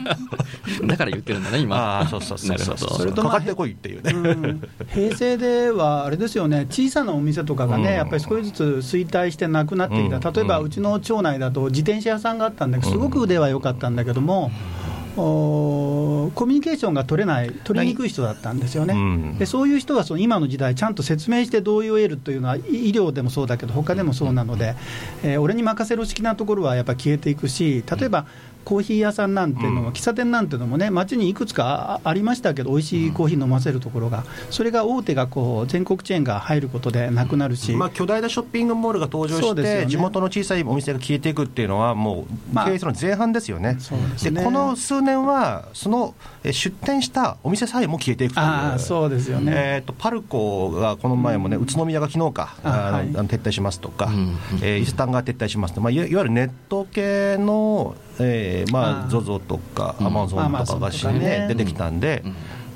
[0.86, 1.76] だから言ってるんだね、今。
[1.76, 2.76] ああ、そうそうそうそう。
[2.78, 4.12] それとまあかかってこいっていうね。
[4.12, 4.68] うん。
[4.88, 7.94] 平成ではあれですよね、小さなお店とかがね、うん。
[7.94, 10.34] やっぱり少しずつ衰退してなくなってきた、うん。
[10.34, 14.79] 例えばうちの町内だと自転車屋さんがあったんだけど、すごく腕は良かったんだけども、お
[15.20, 18.94] コミュニケーションが取れない、取りにくい人だったんですよね。
[18.94, 19.38] うん。
[19.38, 24.74] でそういう人はその今の時代、ちゃんと説明して同意を得るというのは、い医療でもそうだけど、他でもそうなので、
[25.22, 28.26] えー俺に任せろ式なところはやっぱ消えていくし、例えば、
[28.64, 29.92] コーヒー屋さんなんていうのも、うん。
[29.92, 39.86] 喫茶店なんていうのもね、街にいくつかあありましたけど、美味しいコーヒー飲ませるところが、それが大手がこう全国チェーンが入ることでなくなるし、まあ、巨大なショッピングモールが登場して、ね。
[39.86, 42.66] 地元の小さいお店が消えていくっていうのは、もうまあ。
[42.66, 44.42] 経営の前半ですよね、そうですね。
[44.44, 48.46] この数年は、そのえ出店したお店さえも消えていくという。
[48.46, 53.08] ああそうですよね、えー、とパルコがこの前もね、宇都宮が昨日か、あはい。
[53.10, 54.36] 撤退しますとか、うん。
[54.62, 60.06] えー伊勢丹が撤退しますと、まあ、いわゆるネット系の、えーまあ、あ ZOZO とか、うん。
[60.06, 61.18] アマゾンとかがし、Amazon とかね。
[61.18, 62.22] ね出てきたんで、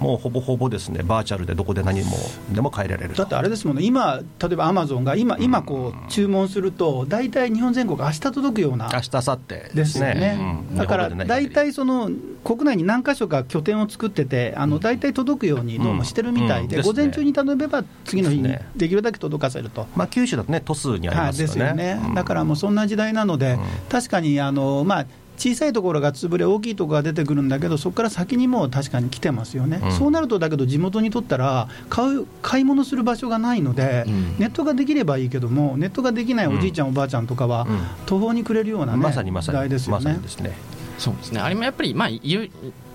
[0.00, 2.16] もうほぼほぼですね、バーチャルでどこで何も
[2.52, 3.22] でも変えられると。
[3.22, 10.14] だってあれですもんね、今、例えばアマゾンが今、今こう注文すると、大体日本全国、明日届くような明日明後日でですね。
[10.14, 10.76] ね、うん。
[10.76, 12.10] だから大体その
[12.44, 19.86] 国内に何箇所か拠点を作ってて、あの大体届くようにどうもしてるみたいで、午前中に頼めば次の日にできるだけ届かせると。
[19.96, 21.46] まあ、九州だとね、鳥栖にありはい、ますよね。
[21.46, 22.14] ですよね、うん。
[22.14, 29.92] だからもうそんな時代なので、確かにあの、まあ、小さいところが潰れ、大きいところが出てくるんだけど、そこから先にもう確かに来てますよね、うん。
[29.92, 34.36] そうなると、だけど地元にとったら買う、買い物する場所がないので、うん。
[34.38, 37.78] ネットができればいいけども、ネットができないおじいちゃん、おばあちゃんとかは、うん。
[38.06, 39.68] 途方に暮れるような、ねまさにまさに。
[39.68, 40.04] ですよね。
[40.04, 40.22] まさに。
[40.22, 40.56] ですね。
[40.98, 42.42] そうですね、あれもやっぱり、まあ、よ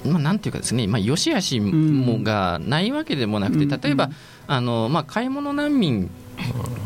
[0.06, 4.12] まあ、なんていうかですね、まあ、よしあしもがないわけでもなくて、うん例えば、うん
[4.47, 6.10] あのまあ、買い物難民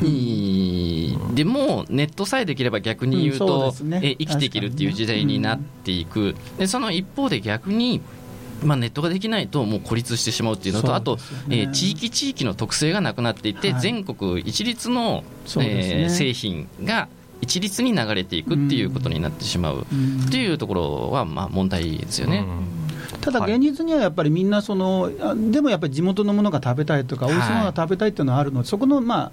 [0.01, 3.99] にでも、ネットさえできれば逆に言ううんそうね。
[4.03, 8.01] え生きていけるっていう時代になっていく、でその一方で逆に、
[8.63, 11.17] まあ、ネットができないともう孤立してしまうっていうのと、そうあと、
[11.49, 13.81] えー地域地域の特性がなくなっていって、はい。
[13.81, 15.23] 全国一律の、
[15.59, 17.07] えー製品が
[17.41, 19.85] 一律に流れていくっていうことになってしまう。
[19.91, 20.25] うん。
[20.27, 22.45] っていうところはまあ問題ですよね。
[23.21, 29.31] ただはい現実にはやっぱりみんなその、あでもやっぱり地元のものが食べたいとか、美味しいものが食べたいっていうのはあるので、そこのまあ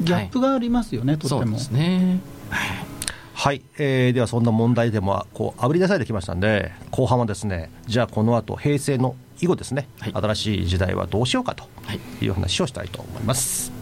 [0.00, 1.58] ギャップがありますよね、とってもそうで。
[1.58, 2.20] すね。
[3.34, 13.72] はい、えーではそんな問題でもこうあぶり出されてきましたんで後半はですねじゃあこの後平成の以後ですね、はい新しい時代はどうしようかとはいいう話をしたいと思います。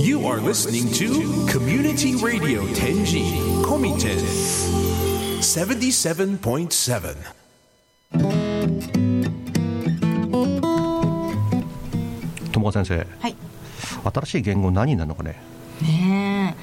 [0.00, 1.08] You are listening to
[1.46, 4.18] Community Radio Tenji Komiten
[5.40, 7.38] 77.7.
[12.52, 13.47] 友果先生はい
[14.12, 15.40] 新しい言語何になるのかね？
[15.82, 16.56] ね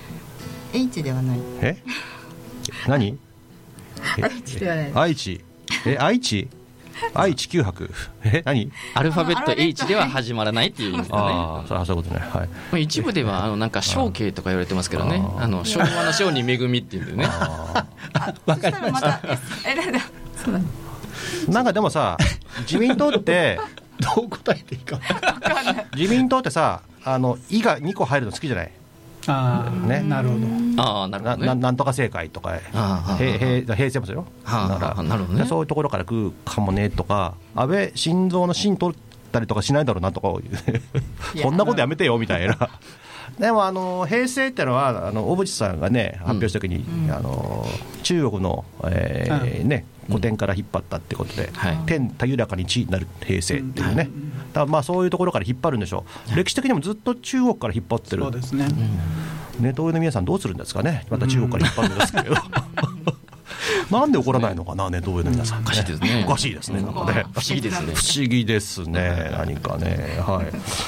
[0.74, 0.78] え。
[0.78, 1.40] H ではない。
[1.62, 1.78] え？
[2.88, 3.18] 何？
[4.18, 4.92] え？H ではない。
[4.94, 5.42] 愛知？
[5.86, 5.98] え？
[5.98, 6.48] 愛知？
[7.14, 7.90] 愛知九博？
[8.24, 8.42] え？
[8.46, 8.72] 何？
[8.94, 11.18] アルファベット H では始まらないっていう意味ですね。
[11.18, 12.22] ああそうそういうことね。
[12.22, 12.48] はい。
[12.48, 15.22] まあ一部ではあのなんか象形とか言われてますけどね。
[15.38, 17.26] あの昭和の昭に恵みっていうんでね。
[18.46, 19.22] わかりました。
[19.68, 20.00] えなんだ
[20.36, 20.60] そうだ
[21.52, 22.18] なんかでもさ
[22.62, 23.60] 自民党って
[24.00, 24.78] どう答えてい。
[24.78, 25.00] いか
[25.96, 28.72] 自民党ってさあの「い」が2個入るの好きじゃない？
[29.28, 30.02] ああね。
[30.02, 30.84] なるほど。
[30.84, 31.48] ああなるほなどね。
[31.48, 32.60] ななんとか政界とか。
[33.18, 34.26] 平平平成もそうよ。
[34.44, 35.44] はあだからはあなるほどね。
[35.44, 38.98] でそういうところから来るかもねとか安倍晋三の芯取っ
[39.32, 40.28] たりとかしないだろうなとか
[41.42, 42.70] そ んなことやめてよみたいな。
[43.40, 47.66] でもあの平成ってのはあの小渕さんがね発表した時に、あの
[48.04, 51.78] 中国の、えーね、古典から引っ張ったってことで、はい。
[51.86, 54.10] 天たゆらかに地になる平成っていうね、
[54.54, 58.24] だまあそういうところから引っ張るんでしょう、歴史的にもずっと中国から引っ張ってる。
[58.24, 58.68] そうですね。
[59.60, 61.06] ネトウヨの皆さんどうするんですかね。
[61.10, 62.36] また中国から引っ張るんですけど
[63.92, 66.24] なんで怒らないのかなネトウヨの皆さん、ね、おかしいですね。
[66.28, 67.26] おかしいですねなんかね。
[67.34, 67.94] 不思議ですね。
[67.94, 70.18] 不思議ですね何かね。
[70.26, 70.46] はい。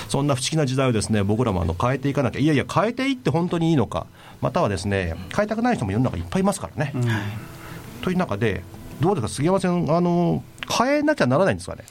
[0.09, 4.07] そんな不思議な時代をですね僕らもあの変えていかなきゃいやいや変えていって本当にいいのか
[4.41, 6.93] またはですね変えたくない人も世の中いっぱいいますからね、
[8.01, 8.63] という中で
[8.99, 11.83] どうですか杉山さんあの変えなきゃならないんですかね？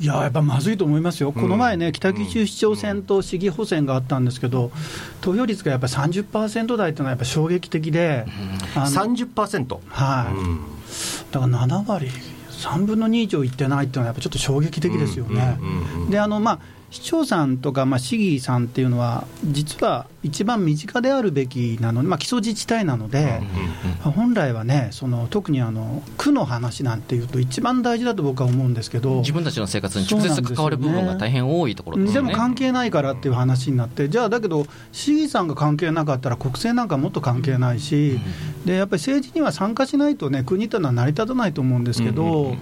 [0.00, 4.72] いややっぱまずいと思いますよ、この前ね、北九州市長選と市議補選があったんですけど、
[5.20, 8.26] 投票率がやっぱり30%台というのはやっぱ衝撃的で、
[8.74, 10.60] あの30%はい、うん。
[11.30, 12.08] だから7割、
[12.50, 15.58] 3分の2以上いってないっていうのは、やっぱちょっと衝撃的ですよね。
[15.60, 16.10] うんうんうん。
[16.10, 16.58] であのまあ
[16.92, 23.40] 市長さんとか、まあ、市議さんっていうのは、実は一番身近であるべきなので、まあ、基礎自治体なので、
[24.02, 38.20] 本来はね、その特にあの区の話なんていうと、一番大事だと僕は思うんですけど、自分たちの生活に直接関わる部分が大変多いところですよねでも関係ないからっていう話になって、じゃあだけど、市議さんが関係なかったら、国政なんかもっと関係ないし、
[38.66, 42.54] でやっぱり政治には参加しないとね、国っていうのは成り立たないと思うんですけど、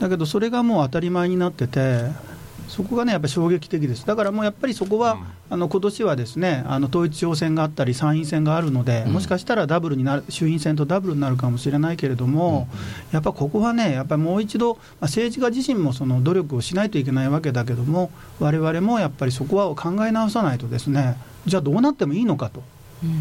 [0.00, 2.35] だけどそれがもう当たり前になってて。
[2.68, 12.68] そこがねやっぱり衝撃的です、だからもうやっぱりそこは、あの今年はですねあの統一地方選があったり、参院選があるので、もしかしたらダブルになる衆院選とダブルになるかもしれないけれども、
[13.12, 18.10] やっぱここはね、やっぱりもう一度、まあ、政治家自身もその努力をしないといけないわけだけども、
[18.40, 22.62] われわれもやっぱりそこは考え直さないとですね、じゃあどうなってもいいのかと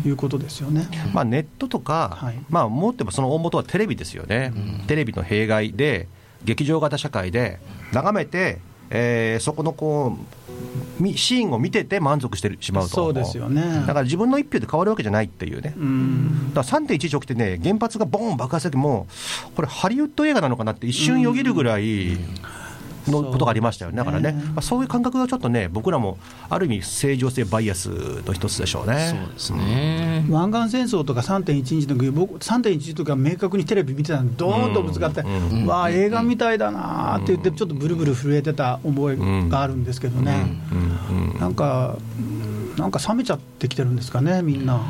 [0.05, 0.87] いうことですよね。
[1.13, 2.39] まあ、ネットとか、はい。
[2.49, 4.53] まあ、もっと言えばその大元はテレビですよね、
[4.87, 6.07] テレビの弊害で、
[6.43, 7.59] 劇場型社会で、
[7.91, 8.59] 眺めて、
[8.89, 13.83] えーそこのこうみシーンを見てて満足してしまうと、そうですよね。
[13.85, 16.53] だから自分の一票で変わるわけじゃないっていうね、うん。
[16.53, 19.07] だから3.11起きてね、原発がボーン爆発した時も、
[19.55, 22.17] これ、ハリウッド映画なのかなって一瞬よぎるぐらい
[23.11, 26.17] のことがありましたよね、だからね、まあ、そういう感覚がちょっとね、僕らも
[26.49, 27.87] ある意味、正常性バイアス
[28.25, 29.09] の一つでしょうね。
[29.09, 40.57] そうですね、湾岸戦争とか3.11の時僕3.11とか明確にテレビ見てたのにドーンとぶつかって、うんわあ映画みたいだなーって言ってちょっとブルブル震えてた覚えがあるんですけどね、
[41.11, 41.39] うんうん。
[41.39, 41.97] なんか
[42.77, 44.81] なんか冷めちゃってきてるんですかねみんな。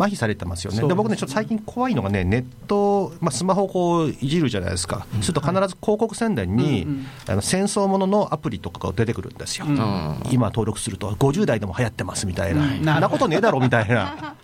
[0.00, 6.86] 麻痺されてますよね、で僕ね、ちょっと最近怖いのがね、ネット、まあ、スマホをこういじるじゃないですか、すると必ず広告宣伝に、
[7.28, 10.22] あの戦争もののアプリとかが出てくるんですよ、うん。
[10.30, 12.76] 今登録すると、50代でも流行ってますみたいな、うん。
[12.76, 14.34] そんなことねえだろみたいな。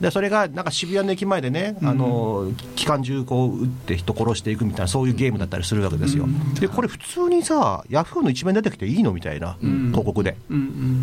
[0.00, 6.26] でそれがなんか渋谷の駅前でね、あの機関銃こう撃って人殺していくみたいな、そういうゲームだったりするわけですよ。
[6.58, 10.36] で、これ、普通にさ、ヤフーの一面出てきていいのみたいな、広告で。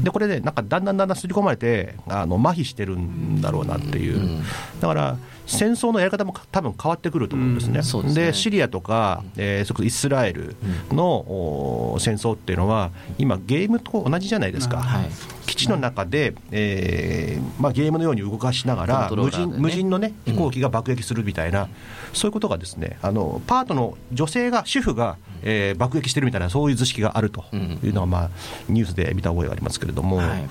[0.04, 4.42] でこれでなんかだんだんだんだん刷り込まれてあの麻痺してるんだろうなっていう、
[4.80, 5.18] だから
[5.48, 8.34] 戦争のやり方も多分変わってくると思うんですね、うんですね。
[8.34, 10.56] シリアとか、えーイスラエル
[10.92, 15.10] の、お戦争っていうのは、今、ゲームと同じじゃないですか、はい。
[15.46, 21.70] 基地の中で、えーまあ、ゲームのように動かしながら、コントロ無人無人の、ね、飛行機が爆撃するみたいな、
[22.14, 27.46] そういうことがですねあのパートの女性が、主婦が、えー爆撃してるみたいな、そういう図式があると
[27.84, 28.30] いうのは、まあ、
[28.68, 30.18] ニュースで見た覚えがありますけれども。
[30.18, 30.44] はい。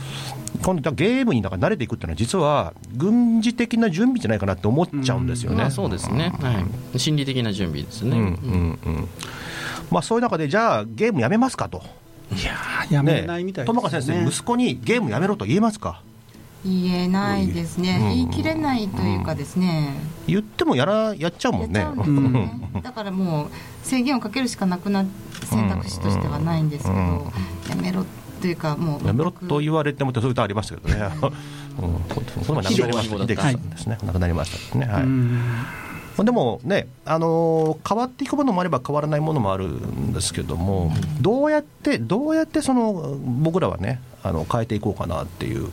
[0.62, 5.58] 今度、ゲームになんか慣れていくっていうのは、実は軍事的な準備じゃないかなって思っちゃうんですよね。
[5.58, 6.64] まあ、そうですね、は
[6.94, 8.16] い、心理的な準備ですね。
[8.16, 9.08] うんうんうん。
[9.90, 11.82] まあ、そういう中で、じゃあ、ゲームやめますかと、
[12.32, 16.02] いやーやめれないみたいです友川先生、息子にゲームやめろと言えますか、
[16.64, 18.08] 言えないですね、うん。
[18.08, 19.94] 言い切れないというかですね、
[20.26, 21.84] 言ってもやらやっちゃうもんね。
[21.84, 22.70] ね。
[22.82, 23.48] だからもう
[23.86, 25.04] 制限をかけるしかなくな
[25.44, 27.00] 選択肢としてはないんですけど、うん。
[27.70, 28.04] やめろ
[28.40, 31.10] というかもうやめろと言われてもってそういう歌ありましたけどね、
[31.80, 36.24] うん、ここの前亡くなりました、秀樹さんですね、亡くなりましたね、はい、うん。
[36.24, 45.70] でもね、あの変わっていくものもあれば変わらないものもあるんですけども、どうやってどうやってその僕らはねあの変えていこうかなっていう、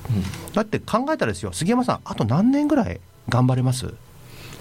[0.53, 2.99] だって考えたらですよ杉山さんあと何年ぐらい
[3.29, 3.93] 頑張れます？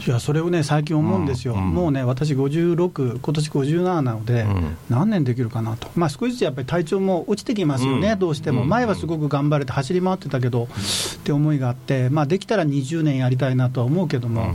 [0.05, 1.61] いやそれをね最近思うんですよ、うん。
[1.61, 1.71] うん。
[1.71, 4.77] もうね私56今年57なので、うん。
[4.91, 5.89] 何年できるかなと。
[5.95, 8.19] まあ少しずつやっぱり体調も落ちてきますよね、うん。
[8.19, 8.69] どうしても、うん。
[8.69, 14.53] 前はすごく頑張れて走り回ってたけど、って思いがあってまあできたら20年やりたいなとは思うけども、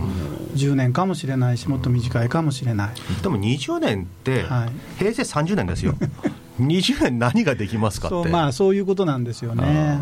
[0.55, 2.89] 10年かもしれないしもっと短いかもしれない、
[3.21, 4.69] でも20年ってはい。
[4.99, 5.93] 平成30年ですよ。
[6.59, 8.15] 20年何ができますかって。
[8.23, 10.01] そうまあそういうことなんですよね。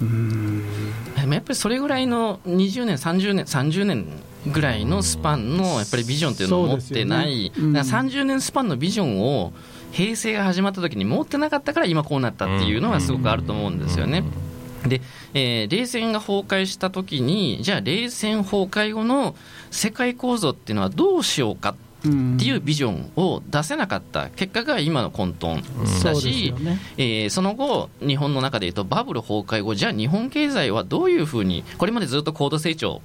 [0.00, 0.62] うん。
[1.16, 4.06] でもやっぱりそれぐらいの20年、30年、30年
[4.46, 7.52] ぐらいのスパンのやっぱりビジョンっていうのを持ってない、ね。
[7.58, 7.72] うん。
[7.72, 9.52] だから30年スパンのビジョンを
[9.92, 14.24] 平成が始まった時に持ってなかったから今こうなったっていうのがすごくあると思うんですよね。
[14.86, 15.00] で、
[15.34, 19.34] えー冷戦が崩壊した時にじゃあ冷戦崩壊後の
[19.70, 21.74] 世界構造っていうのはどうしようか
[22.04, 25.62] うんっていうビジョンを出せなかった結果が今の混沌
[26.04, 26.78] だし、よね。
[26.96, 33.02] えーその後、日本の中でいうとバブル崩壊後、じゃあ日本経済はどういうふうに、これまでずっと高度成長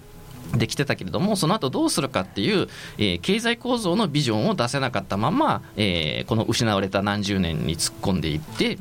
[0.54, 8.78] できてたけれども、その後どうするかっていう、えー経済構造のビジョンを出せなかったまま、えーこの失われた何十年に突っ込んでいって、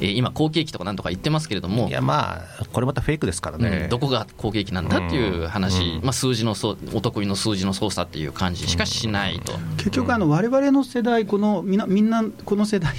[0.00, 1.90] えー今、好景気とかなんとか言ってますけれどもい。
[1.92, 6.02] やまあこれまたフェイクですからね、うんどこが好景気なんだっていう話、うん。
[6.02, 12.94] まあ、数字のそうお得意の数字の操作っていう感じしかしないと、結局あの、われわれの世代、このみんなみんなこの世代、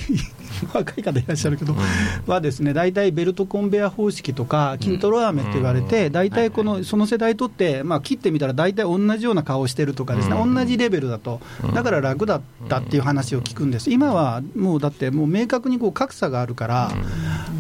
[0.74, 1.76] 若い方いらっしゃるけど、
[2.28, 11.42] はですね大体ベルトコンベア方式とか、筋トロ飴って言われて、大体このその世代にとって、まあ、切ってみたら、大体同じような顔してるとかですね、同じレベルだと、
[11.74, 16.92] だから楽だったっていう話を聞くんです、今はもうだって、もう明確にこう格差があるから、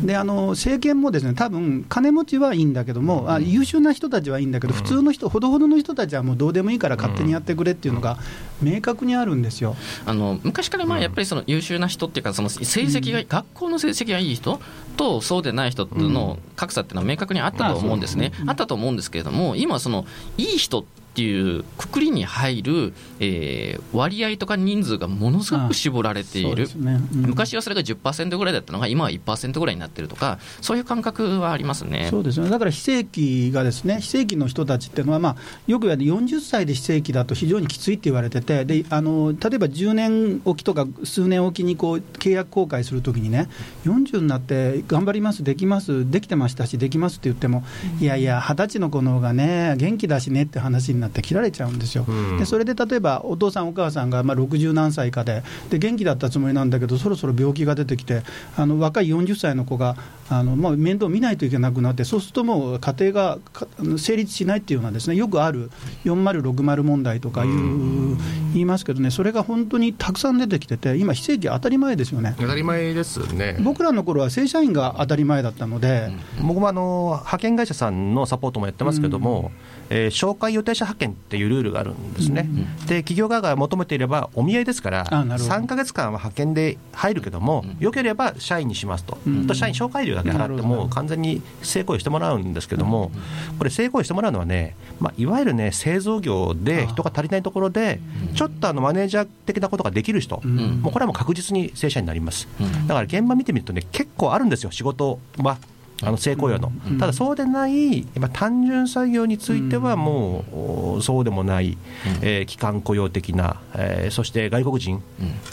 [0.03, 8.17] であの政権もですね多分金持ちはいいんだけども、あ優秀な人たちはいいんだけど、普通の人、ほどほどの人たちはもうどうでもいいから勝手にやってくれっていうのが
[8.61, 9.75] 明確にあるんですよ。
[10.05, 14.59] あの昔からまあやっぱりその優秀な人っていうか、その成績が、学校の成績がいい人
[14.97, 20.05] とそうでない人の格差っていうのは明確にあったと思うんですね、あったと思うんですけれども、今、その
[20.37, 26.67] いい人っていうくくりに入る、えー割合とか人数がものすごく絞られている。
[26.75, 32.07] ねうん昔はそれが10%ぐらいだったのが、今は1%ぐらいになってるとか、そういう感覚はありますね。
[32.09, 35.35] そうですよねだから非正規がですね非正規の人たちっていうのは、まあ、
[35.67, 43.49] よく言われる40歳で非正規だと非常にきついって言われててであの例えば10年おきとか数年おきにこう契約更改するときにね
[43.85, 47.63] 40になって頑張りますできますできてましたしできますって言っても
[47.99, 52.37] いやいや二十歳の子の方がね元気だしねって話になって切られちゃうんですよ、うん。
[52.37, 58.21] でそれで例えばお父さんお母さんがまあ60何歳かでで元気だったつもりなんだけどそろそろ病気が出てきて
[58.57, 59.95] あの若い40歳の子が
[60.29, 65.71] あの、まあ、面倒見ないといけなくなってそうするともう家庭がか成立しないっていうようなですねよくある
[66.05, 68.17] 4060問題とかいう
[68.53, 72.35] 言いますけどねそれが本当にたくさん出てきてて今非正規当たり前ですよね。
[72.37, 73.57] 当たり前ですね。
[73.61, 79.51] 僕らの頃は正社員が当たり前だったので、僕もあの派遣会社さんのサポートもやってますけども、
[79.91, 82.47] えー紹介予定者派遣っていうルールがあるんですね、
[82.87, 85.55] で企業側が求めていればお見合いですから、あなるほど。
[85.55, 89.47] 3か月間は派遣で入るけども、よければ社員にしますと、うん。
[89.47, 93.11] と社員紹介料だけ払っても、完全に性行為してもらうんですけども、
[93.57, 97.99] これ、性行為してもらうのはね、まあ、いわゆるね、製造業で人が足りないところで、
[98.35, 100.81] ちょっとあのマネージャー的なことができる人、ん。
[100.81, 102.47] もうこれはもう確実に正社員になります。
[102.59, 102.87] うん。
[102.87, 105.57] だから現場見てみるとね、結構あるんですよ、仕事は。
[106.03, 110.55] あの性雇用の、ただそうでない、単純作業についてはもう、
[110.97, 111.77] おそうでもない、
[112.21, 115.01] えー期間雇用的な、えーそして外国人、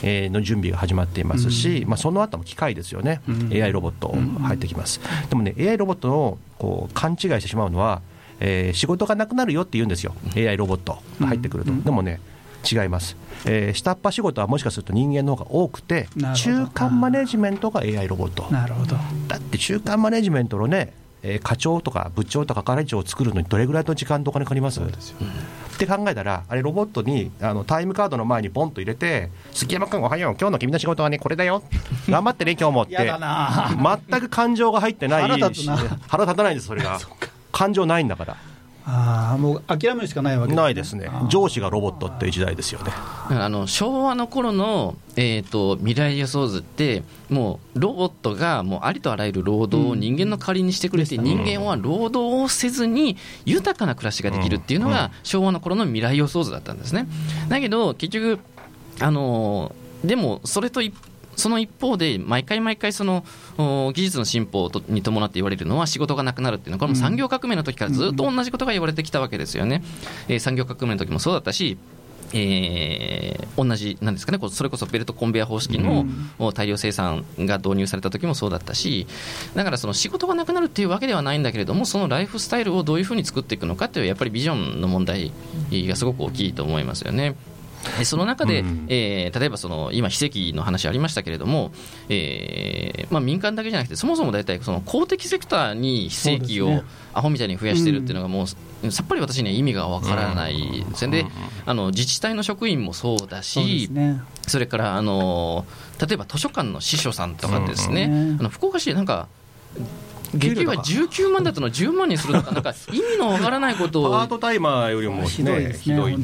[0.03, 3.21] えーの準備が始まっていますし、まあ、その後も機械ですよね、
[3.53, 5.01] AI ロボット入ってきます。
[5.29, 8.01] でもね、AI ロボットのこう勘違いしてしまうのは、
[8.41, 11.73] えー仕事がなくなるよって言うんですよ、AI ロボットが入ってくると。
[11.73, 12.21] でもね
[12.71, 18.49] 違います、えー下っ端仕事はもしかすると人間の方が多くて中間マネジメントが AI ロボット。
[18.53, 18.97] なるほど。
[19.29, 20.93] だって中間マネジメントのね、
[21.23, 24.81] えー課長とか部長とか係長を作るのにどれぐらいの時間とお金かかります？
[24.81, 31.63] って考えたら、あれ、ロボットにあのタイムカードの前にポンと入れて、杉山君、おはよう、今日の君の仕事はね、これだよ、
[32.11, 33.99] 頑張ってね、今日もって、やだな。
[34.11, 35.77] 全く感情が入ってない、腹立つな。
[36.09, 36.99] 腹立たないんです、それが、
[37.53, 38.37] 感情ないんだから、
[38.91, 42.91] ああもう諦めるしかないわけないですね、上司がロボットっていう時代ですよね。
[43.29, 57.07] あの昭和の頃の、えー、と未来予想図ってもうロボットがもうありとあらゆる労働を人間の代わりにしてくれて、人間は労働をせずに豊かな暮らしができるっていうのが昭和の頃の未来予想図だったんですね。
[57.51, 58.39] だけど結局
[59.01, 60.95] あのでもそれと一
[61.39, 63.25] その一方で、毎回毎回その
[63.57, 69.83] 技術の進歩に伴って言われるのは仕事がなくなるっていうのは、これも産業革命の時からずっと同じことが言われてきたわけですよね。
[70.29, 71.79] えー、産業革命の時もそうだったし
[72.33, 76.07] えー、同じなんですかねそれこそベルトコンベヤ方式の
[76.53, 79.07] 大量生産が導入された時もそうだったし
[79.55, 85.33] だからその仕事がなくなるっていうわけではないんだけれどもそのライフスタイルをどういうふうに作っていくのかっていうやっぱりビジョンの問題
[85.73, 87.35] がすごく大きいと思いますよね。
[88.05, 91.71] その中で、うん、えー、例えばその今、非正規の話ありましたけれども、
[92.09, 96.83] えーまあ、民間だけじゃなくて、そもそも大体その公的セクターに非正規を
[97.15, 100.85] アホみたいに増やしてるっていうのが、もう、さっぱり私には意味がわからない。
[100.89, 101.29] ですね、で
[101.67, 105.67] あの自治体の職員もそうだし、ね、それからあの
[106.01, 109.29] 例えば図書館の司書さんとかですね、あの福岡市なんか
[110.35, 114.11] 月給が19万だったのを10万にするとか、なんか意味のわからないことを。
[114.11, 116.17] パートタイマーよりも、ね、ひどいですね、ひどい。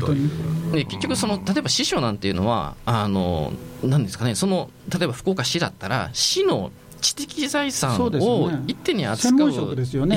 [0.72, 3.52] で結局その、例えば師匠なんていうのは、あの
[3.82, 6.70] なんですかね、その例えば福岡市だったら、市の
[7.04, 9.52] 知的財産を一手に扱うエ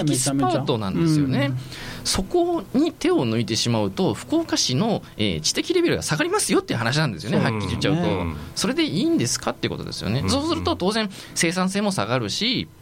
[0.05, 1.51] キスパートなんですよね、
[2.05, 8.01] そこに手を抜いてしまうと、福岡市の、えー、知的レベルが下がりますよっていう話なんですよね、はっきり言っちゃうと、
[8.55, 12.76] それでいいんですかっていうことですよね、そうすると当然、生産性も下がるし、えー、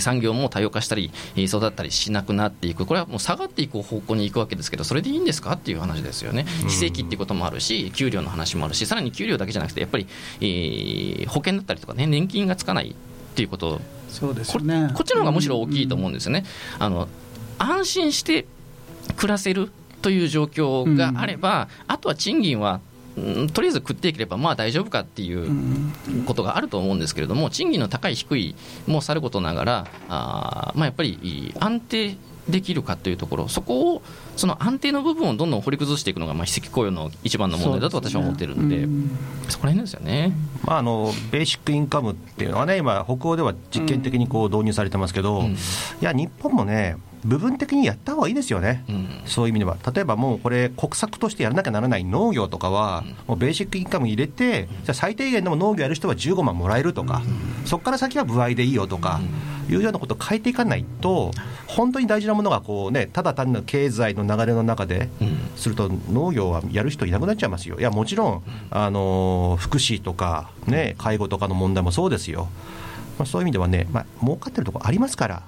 [0.00, 5.52] 産業も多様化したり、育ったりしなくなっていく、これはもう下がっていく方向に行くわけですけど、それでいいんですか？
[5.52, 10.06] っていう話ですよね、非正規っていうこともあるし、給料の話もあるし、さらに給料だけじゃなくて、やっぱり、
[10.40, 12.94] えー、保険だったりとかね、年金がつかないっ
[13.34, 14.88] ていうこと、そうですね。
[14.88, 16.44] こ、こっちの方がむしろ大きいと思うんですよね。
[16.78, 17.08] あの
[17.58, 18.46] 安心して
[19.16, 19.70] 暮らせる
[20.02, 22.80] という状況があれば、あとは賃金は
[23.52, 25.50] とりあえず食っていければまあ大丈夫かっていう
[26.26, 28.54] ことがあると思うんですけれども、賃金の高い、低い
[28.86, 32.16] もさることながら、あまあ、やっぱり安定
[32.48, 34.02] できるかというところ、そこを、
[34.36, 38.86] その安定の部分をどんどん掘り崩していくのが、まあ、非正規雇用の一番の問題だと私は思ってるんで、
[39.48, 40.32] そこら辺ですよね、
[40.64, 45.56] まあ、あのベーシックインカムっていうのはね、今、北欧では実験的にこう導入されてますけど、うん、い
[46.00, 57.22] や、日本もね、部分的にやった方がいいですよね、うん、そういう意味では、例えばもうこれ、国策としてやらなきゃならない農業とかは、もうベーシックインカム入れて、じゃ最低限でも農業やる人は15万もらえるとか、
[57.64, 59.20] そこから先は歩合でいいよとか、
[59.68, 61.30] いうようなことを変えていかないと、
[61.66, 65.08] 本当に大事なものがこう、ね、ただ単なる経済の流れの中で
[65.56, 67.78] すると、農業はやる人いなくなっちゃいますよ。
[67.78, 72.48] いやもちろんあの福祉とか、ね、介護とかの問題もそうですよ、
[73.18, 75.42] まあ、そういう意味ではね、まあ儲かってるところありますから。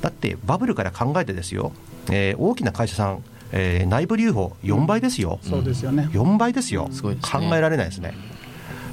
[0.00, 1.72] だってバブルから考えてですよ、
[2.10, 6.08] えー、大きな会社さん、えー、内部留保4倍ですよ、うん、そうですよね。
[6.12, 8.14] 4倍ですよ、すね、考えられないですね。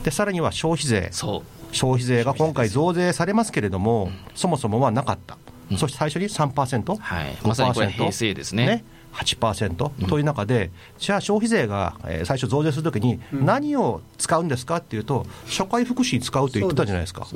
[0.03, 5.38] でさらには消費税、消費税が今回増税されますけれども、そもそもはなかった、
[5.72, 8.66] うん、そして最初に3%、はい、まさにこれ平成ですね。
[8.66, 17.28] ね8%という中で、じゃあ消費税が最初増税するときに、何を使うんですかっていうと、社会福祉に使うと言ってたじゃないですか、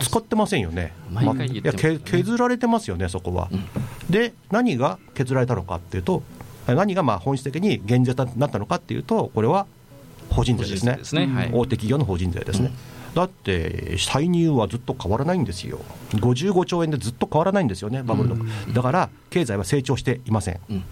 [0.00, 3.48] 使ってませんよね、まあ、いや削られてますよね、そこは。
[4.10, 6.22] で、何が削られたのかっていうと、
[6.66, 9.66] 何がまあ本質的に減税となったのかっていうと、これは
[10.30, 11.26] 法人税ですね、すね。
[11.26, 12.72] はい、大手企業の法人税ですね。
[13.14, 15.80] だって歳入はずっと変わらないんですよ、
[16.12, 20.60] 55兆円でずっと変わらないんですよね、バブルの、だから経済は成長していません。
[20.70, 20.84] うん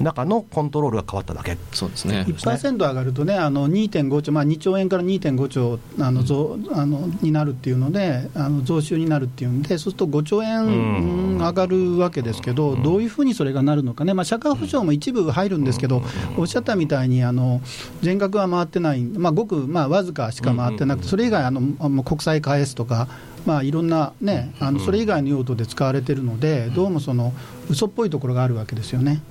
[0.00, 1.56] 中のコントロールが変わっただけ。
[1.72, 2.24] そうですね。
[2.28, 16.02] 1%上がるとね、あの2.5兆、まあ、2兆円から2.5兆あの増、あのになるっていうので、あの増収になるっていうんで、そうすると5兆円上がるわけですけど、どういうふうにそれがなるのかね、まあ、社会保障も一部入るんですけど、
[16.36, 17.60] おっしゃったみたいに、あの
[18.02, 23.08] 全額は回ってない、まあ、ごく、まあ、わずかしか回ってなくて、それ以外あの、国債返すとか、
[23.46, 27.32] まあ、いろんなね、あのそれ以外の用途で使われてるので、どうもその
[27.70, 29.22] 嘘っぽいところがあるわけですよね。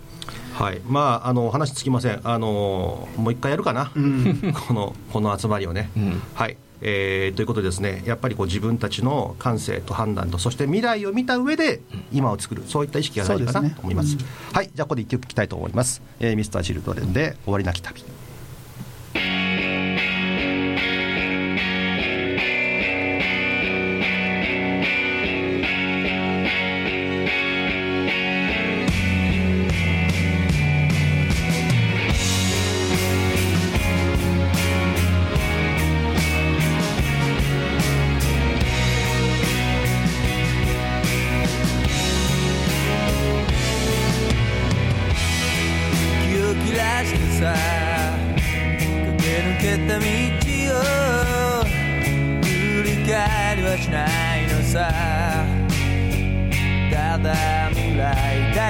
[0.58, 0.82] はい。
[0.88, 5.91] まあ、あの話つきません、あのもう一回やるかな、うん、 このこの集まりをね。
[5.95, 6.58] うん、はい。
[6.82, 11.82] えー、ということでですねやっぱりこう自分たちの感性と判断とそして未来を見た上で
[12.12, 12.64] 今を作る。
[12.68, 14.24] そういった意識がないかなと思います、ね。
[14.49, 14.70] うん、はい。
[14.74, 18.03] じゃあここで一曲いきたいと思います、えー、ミスターチルドレンで終わりなき旅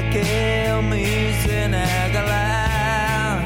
[0.04, 1.06] けを見
[1.43, 1.80] せな
[2.10, 3.45] がら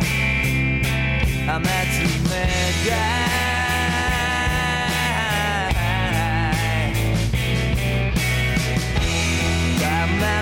[1.55, 2.31] 雨爪
[2.89, 3.31] が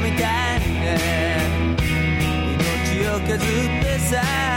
[0.02, 0.88] みたいにね
[2.94, 3.48] 命を削っ
[3.84, 4.49] てさ。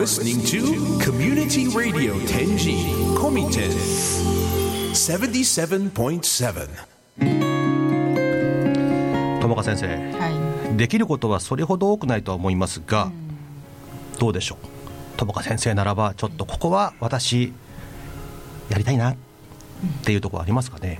[0.00, 3.70] Listening to Community Radio Tenji Komiten
[4.94, 6.68] 77.7.
[9.42, 9.86] 友川先生。
[10.18, 10.76] はい。
[10.78, 13.12] できることはそれほど多くないとは思いますが、
[14.18, 14.58] どうでしょう？
[15.18, 17.52] 友川先生ならばちょっとここは私
[18.70, 19.16] やりたいなっ
[20.04, 20.98] ていうところありますかね、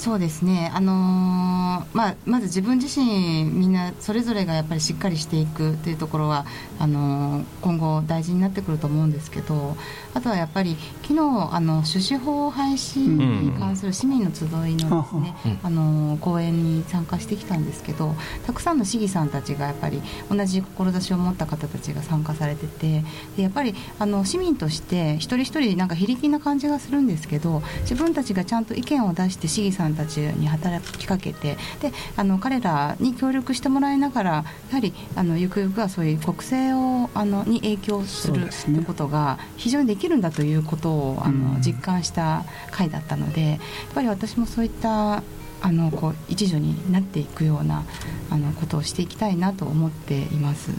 [0.00, 6.46] そうですね、あのーまあ、まず自分自身みんなそれぞれがやっぱりしっかりしていくというところは
[6.78, 9.76] あのー今後大事になってくると思うんですけど
[10.14, 11.20] あとはやっぱり昨日
[11.52, 18.14] あの種子法廃止に関する市民の集いのですね、あのー講演に参加してきたんですけど
[18.46, 23.02] たくさんの市議さんたちがやっぱり同じ志を持った方たちが参加されてて
[23.36, 41.60] でやっぱりあの市民として一人一人なんか非力な感じがするんですけど自分たちがちゃんと意見を出して市議さんたちに働きかけてであの彼らに協力してもらいながらやはりあのゆくゆくはそういう国政をあのに影響するということが非常にできるんだということをあの、うん。
[41.60, 43.58] 実感した回だったのでやっ
[43.94, 45.22] ぱり私もそういった
[45.62, 47.84] あのこう一助になっていくような
[48.30, 50.70] あのことをしていきたいなと思っています。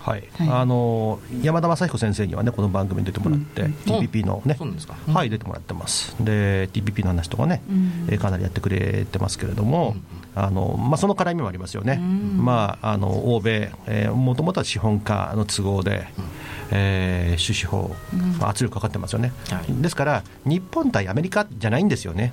[0.00, 0.24] はい。
[0.36, 0.48] はい。
[0.50, 3.72] あの山田雅彦先生にはねこの番組に出てもらって、うん。
[3.72, 4.56] TPP のね
[5.12, 6.14] はい出てもらってます。
[6.20, 8.06] で TPP の話とかね、うん。
[8.08, 9.96] えーかなりやってくれてますけれども、
[10.36, 12.44] あのまあ、その絡みもありますよね、うん。
[12.44, 13.70] まあ、あの欧米、
[14.14, 16.08] もともとは資本家の都合で、
[16.70, 17.94] えー種子法、
[18.38, 19.82] まあ圧力かかってますよね、はい。
[19.82, 22.32] ですから日本対アメリカじゃないんですよね、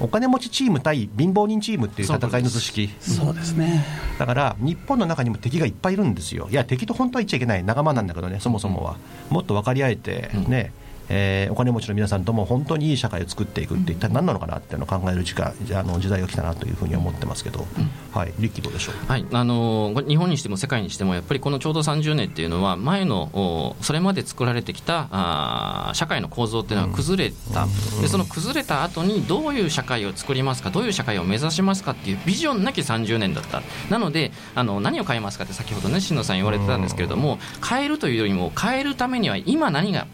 [0.00, 2.90] お金持ちチーム対貧乏人チームっていう戦いの図式。
[3.00, 3.84] そうですね。
[4.18, 7.62] だから日本の中にも敵がいっぱいいるんですよ、いや、敵と本当は言っちゃいけない。
[7.64, 8.96] 仲間なんだけどね、そもそもは、
[9.28, 10.72] もっと分かり合えて、ね
[11.12, 17.66] えーお金持ちの皆さんとも本当にいい社会を作っていくって一体何なのかなっていうのを考える時間あの時代が来たなというふうに思ってますけど、
[18.12, 18.94] はい、リッキーどうでしょう？
[19.10, 27.66] はいあの日本にしても世界にしてもやっぱりこのちょうど30年っていうのは前のおそれまで作られてきたあー社会の構造っていうのは崩れた、
[28.00, 33.62] でその崩れた後にどういう社会を作りますかどういう社会を目指しますかっていうビジョンなき30年だった。
[33.90, 37.38] なのであの何を変えますかって先ほどね新野さん言われてたんですけれども
[37.68, 40.06] 変えるというよりも変えるためには今何が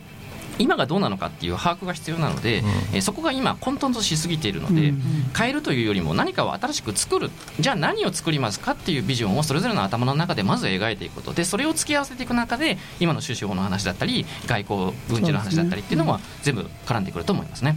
[0.59, 5.03] 今がどうなのかっていう把握が必要なので、えーそこが今混沌としすぎているので、うん。
[5.37, 7.31] 変えるというよりも何かを新しく作る。
[7.61, 11.33] じゃあ何を作りますかっていうビジョンをそれぞれの頭の中でまず描いていくこと。
[11.33, 17.77] でそれを付き合わせていく中で今の収支法の話だったり外交軍事の話だったりっていうのは全部絡んでくると思いますね。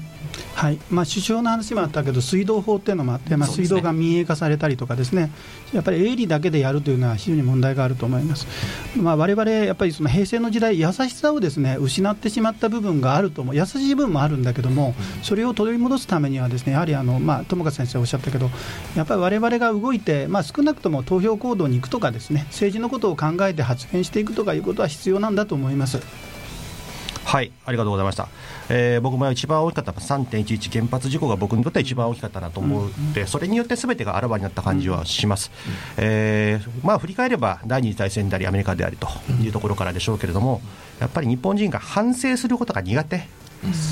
[0.55, 5.31] はいまあ、首相の話もあったけど、水道法っていうのもあって、まあ、水道が民営化されたりとかですね、
[5.73, 8.47] やっぱり営利だけでやるというのは非常に問題があると思います。
[8.97, 18.49] まあ、我々やっぱりその平成の時代、優しさをですね失ってしまった部分があると思う、優しい部分もあるんだけども、それを取り戻すためには、ですねやはりあの、まあ、友和先生おっしゃったけど、
[18.95, 25.99] やっぱり我々が動いて、まあ、少なくとも投票行動に行くとか、ですね政治のことを考えて発言していくとかいうことは必要なんだと思います。
[27.29, 28.27] はい、ありがとうございました。
[28.69, 35.51] えー僕も一番大きかったのは3.11原発事故が僕にとっては一番大きかったなと思って、それによってすべてがあらわになった感じはします。
[35.97, 39.07] えーまあ振り返れば第二次大戦でありアメリカでありと
[39.43, 40.59] いうところからでしょうけれども、
[40.99, 43.27] やっぱり日本人が反省することが苦手。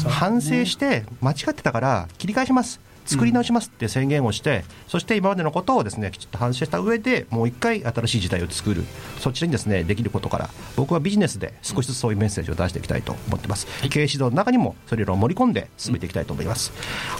[0.07, 2.79] 反省して間違ってたから切り返します。
[3.07, 8.83] 作り直しますって宣言をして、そして今までのことをですねきちっと反省した上でもう一回新しい時代を作る。
[9.19, 16.71] そちらにですねできることから僕はビジネスで少しずつそういうメッセージを出していきたいと思ってます、経営指導の中にもそれらを盛り込んで進めていきたいと思います、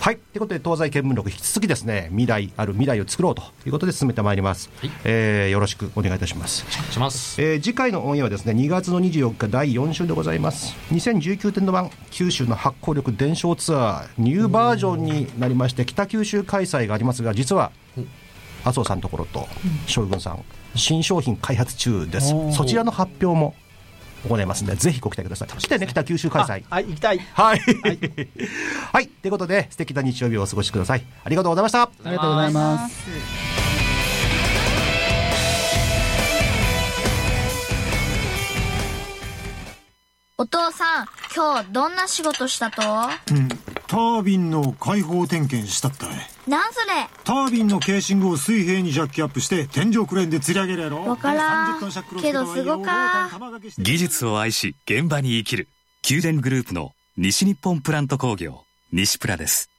[0.02, 0.18] はい。
[0.18, 4.70] ということで東西見聞録引き続きですね未来ある未来を作ろうということで進めてまいります、
[5.04, 6.66] えーよろしくお願いいたします。
[6.92, 7.42] します。
[7.42, 10.76] えー次回のオンエアはですね2月の24日第4週でございます。
[10.92, 17.72] 2019年度版九州の発行力伝承ツアーニューバージョンになりまして北九州開催がありますが実は
[18.64, 19.48] 麻生さんのところと
[19.86, 20.44] 将軍さん
[20.76, 22.34] 新商品開発中です。
[22.52, 23.56] そちらの発表も
[24.28, 25.50] 行いますのでぜひご期待ください。
[25.50, 26.64] そしてね北九州開催。
[26.70, 27.20] あはい行きたい。
[27.20, 27.60] はい。
[28.92, 29.08] はい。
[29.22, 31.04] ということで素敵な日曜日をお過ごしください。
[31.24, 31.84] ありがとうございました。
[31.84, 33.67] ありがとうございます
[40.40, 42.84] お父さん、今日どんな仕事したと？
[43.32, 43.48] うん。
[43.88, 46.10] タービンの開放点検したったい
[46.48, 47.08] なんそれ？
[47.24, 51.04] タービンのケーシングを水平にジャッキアップして天井クレーンで吊り上げるやろ。
[51.04, 51.78] わからん。
[51.78, 53.32] 30トンシャックルをけどすごか
[53.80, 55.68] 技術を愛し現場に生きる
[56.08, 58.62] 宮殿グループの西日本プラント工業
[58.92, 59.72] 西プラです。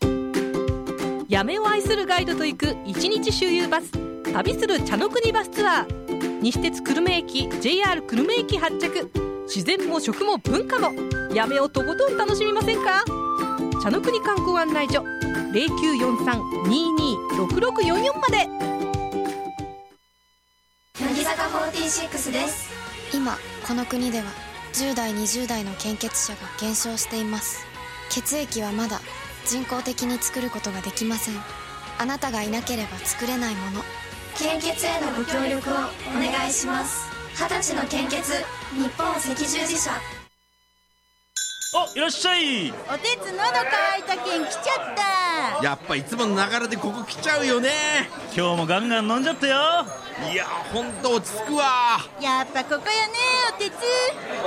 [0.00, 3.92] 八女を愛するガイドと行く一日周遊バス。
[4.32, 6.40] 旅する茶の国バスツアー。
[6.40, 9.08] 西鉄久留米駅 JR 久留米駅発着
[9.44, 10.92] 自然も食も文化も。
[11.34, 13.04] 八女をとことん楽しみませんか？
[13.82, 15.02] 茶の国観光案内所。
[15.52, 18.48] 0943-226644まで。
[21.00, 22.70] 乃木坂46です。
[23.14, 23.36] 今
[23.66, 24.24] この国では
[24.72, 27.66] 10代20代の献血者が減少しています。
[28.08, 29.00] 血液はまだ
[29.44, 31.34] 人工的に作ることができません。
[31.98, 33.82] あなたがいなければ作れないもの。
[34.38, 35.76] 献血へのご協力をお
[36.14, 37.11] 願いします。
[37.34, 38.32] 二十歳の献血。
[38.74, 39.90] 日本赤十字社。
[41.74, 42.70] おいらっしゃい。
[42.70, 44.94] おてつ喉乾いたけん来ちゃっ
[45.58, 45.64] た。
[45.64, 47.70] やっぱいつもの流れでここ来ちゃうよね。
[48.36, 49.56] 今日もガンガン飲んじゃったよ。
[50.30, 52.00] いやほんと落ち着くわ。
[52.20, 53.14] やっぱここやね
[53.54, 53.74] おてつ。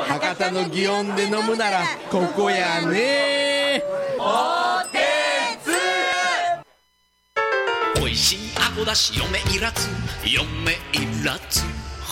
[0.07, 3.83] 博多の祇園で飲むならここやね。
[4.19, 4.99] おて
[7.99, 9.89] 美味しいあごだし嫁いらず。
[10.23, 11.63] 嫁いらず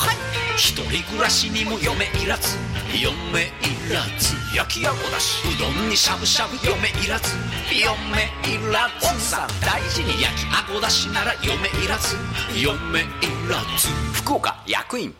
[0.03, 0.17] はい。
[0.57, 2.57] 一人暮らしにも嫁いらず。
[2.93, 4.35] 嫁いらず。
[4.55, 5.41] 焼きあごだし。
[5.47, 6.55] うどんにしゃぶしゃぶ。
[6.65, 7.35] 嫁いらず。
[7.71, 9.07] 嫁いらず。
[9.07, 10.21] 奥さん大事に。
[10.21, 11.33] 焼きあごだしなら。
[11.41, 12.17] 嫁いらず。
[12.53, 13.03] 嫁い
[13.49, 13.87] らず。
[14.13, 15.15] 福岡役員。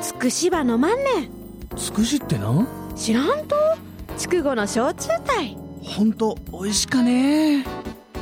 [0.00, 1.76] つくしば飲まんねん。
[1.76, 2.50] つくしってな。
[2.50, 3.56] ん知らんと。
[4.16, 7.64] 筑後の焼酎隊ほんと美味しかね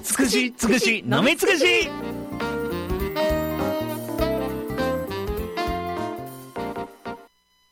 [0.03, 1.64] つくしつくし飲みつくし。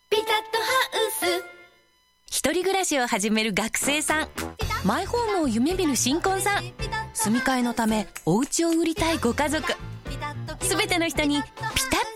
[0.08, 1.44] ピタッとハウス。
[2.26, 4.28] 一人暮らしを始める学生さん。
[4.84, 6.62] マイホームを夢見る新婚さん。
[7.12, 9.74] 住み替えのためお家を売りたいご家族。
[10.62, 11.48] すべての人にピ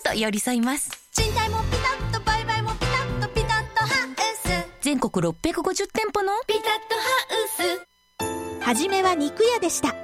[0.02, 0.90] タッと寄り添います。
[1.12, 4.14] 賃貸もピタッと売買もピタッとピタッとハウ
[4.48, 4.68] ス。
[4.80, 6.32] 全国650店舗の。
[6.46, 7.02] ピタッとハ
[8.20, 8.28] ウ
[8.60, 8.64] ス。
[8.64, 9.94] 初めは肉屋でした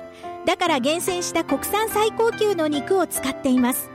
[0.46, 3.90] だから厳選した国産最高級の肉を使っています。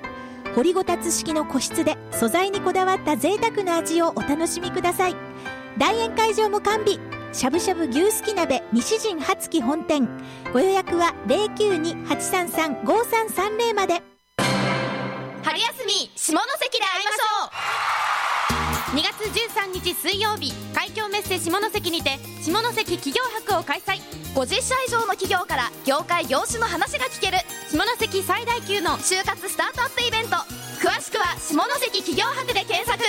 [0.56, 5.16] 掘りごたつ式の個室で素材にこだわった贅沢な味をお楽しみください。
[5.78, 6.98] 大宴会場も完備。
[7.34, 10.08] しゃぶしゃぶ牛すき鍋西陣初木本店。
[10.54, 14.02] ご予約は092-833-5330まで。
[15.44, 17.50] 春休み下関で会いましょう。
[18.96, 24.00] 2月13日水曜日海峡メッセ下関にて下関企業博を開催。
[24.34, 27.40] 50社以上の企業から業界業種の話が聞ける
[27.70, 30.38] 下関最大級の就活スタートアップイベント。
[30.80, 33.04] 詳しくは下関企業博で検索。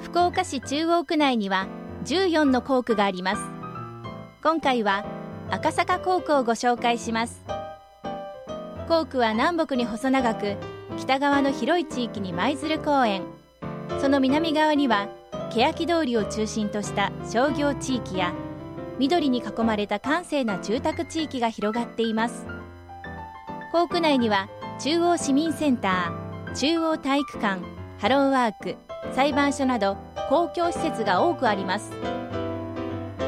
[0.00, 1.66] 福岡市中央区内には
[2.06, 3.42] 14の校区があります。
[4.42, 5.04] 今回は
[5.48, 7.44] 赤坂校区をご紹介します。
[8.88, 10.56] 校区は南北に細長く
[10.98, 13.22] 北側の広い地域に舞鶴公園。
[14.00, 15.08] その南側には
[15.50, 18.34] 欅通りを中心とした商業地域や
[18.98, 22.46] 緑に囲まれた閑静な住宅地域が広がっています。
[23.72, 24.48] 校区内には
[24.80, 27.62] 中央市民センター中央体育館
[27.98, 28.76] ハローワーク
[29.14, 29.96] 裁判所など
[30.28, 31.92] 公共施設が多くあります。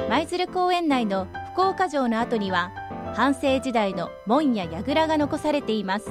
[0.08, 1.26] 舞鶴公園内の
[1.58, 2.70] 福岡城の跡には
[3.16, 6.08] 半世時代の門や櫓が残されています。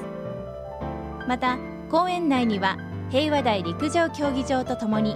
[1.25, 1.57] また
[1.89, 2.77] 公園内には
[3.09, 5.15] 平和台陸上競技場とともに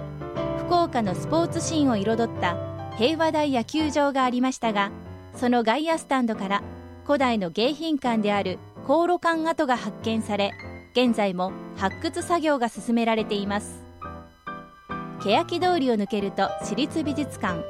[0.60, 2.56] 福岡のスポーツシーンを彩った
[2.96, 4.90] 平和台野球場がありましたが
[5.36, 6.62] その外野スタンドから
[7.04, 10.52] 古代の迎賓館である航路管跡が発見され
[10.94, 13.84] 現在も発掘作業が進められています。
[15.22, 17.62] 欅通りを抜けると私立美術館。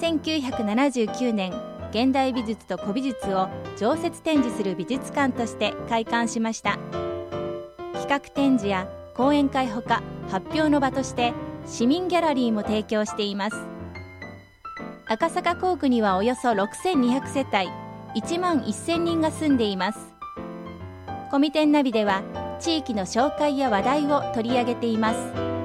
[0.00, 6.78] 1979年現代美術と古美術を常設展示する美術館として開館しました。
[7.94, 11.32] 企画展示や講演会ほか発表の場として
[11.66, 13.56] 市民ギャラリーも提供しています。
[15.06, 17.70] 赤坂校区にはおよそ6200世帯
[18.20, 19.98] 1万1000人が住んでいます。
[21.30, 22.22] コミテンナビでは
[22.60, 25.57] 地域の紹介や話題を取り上げています。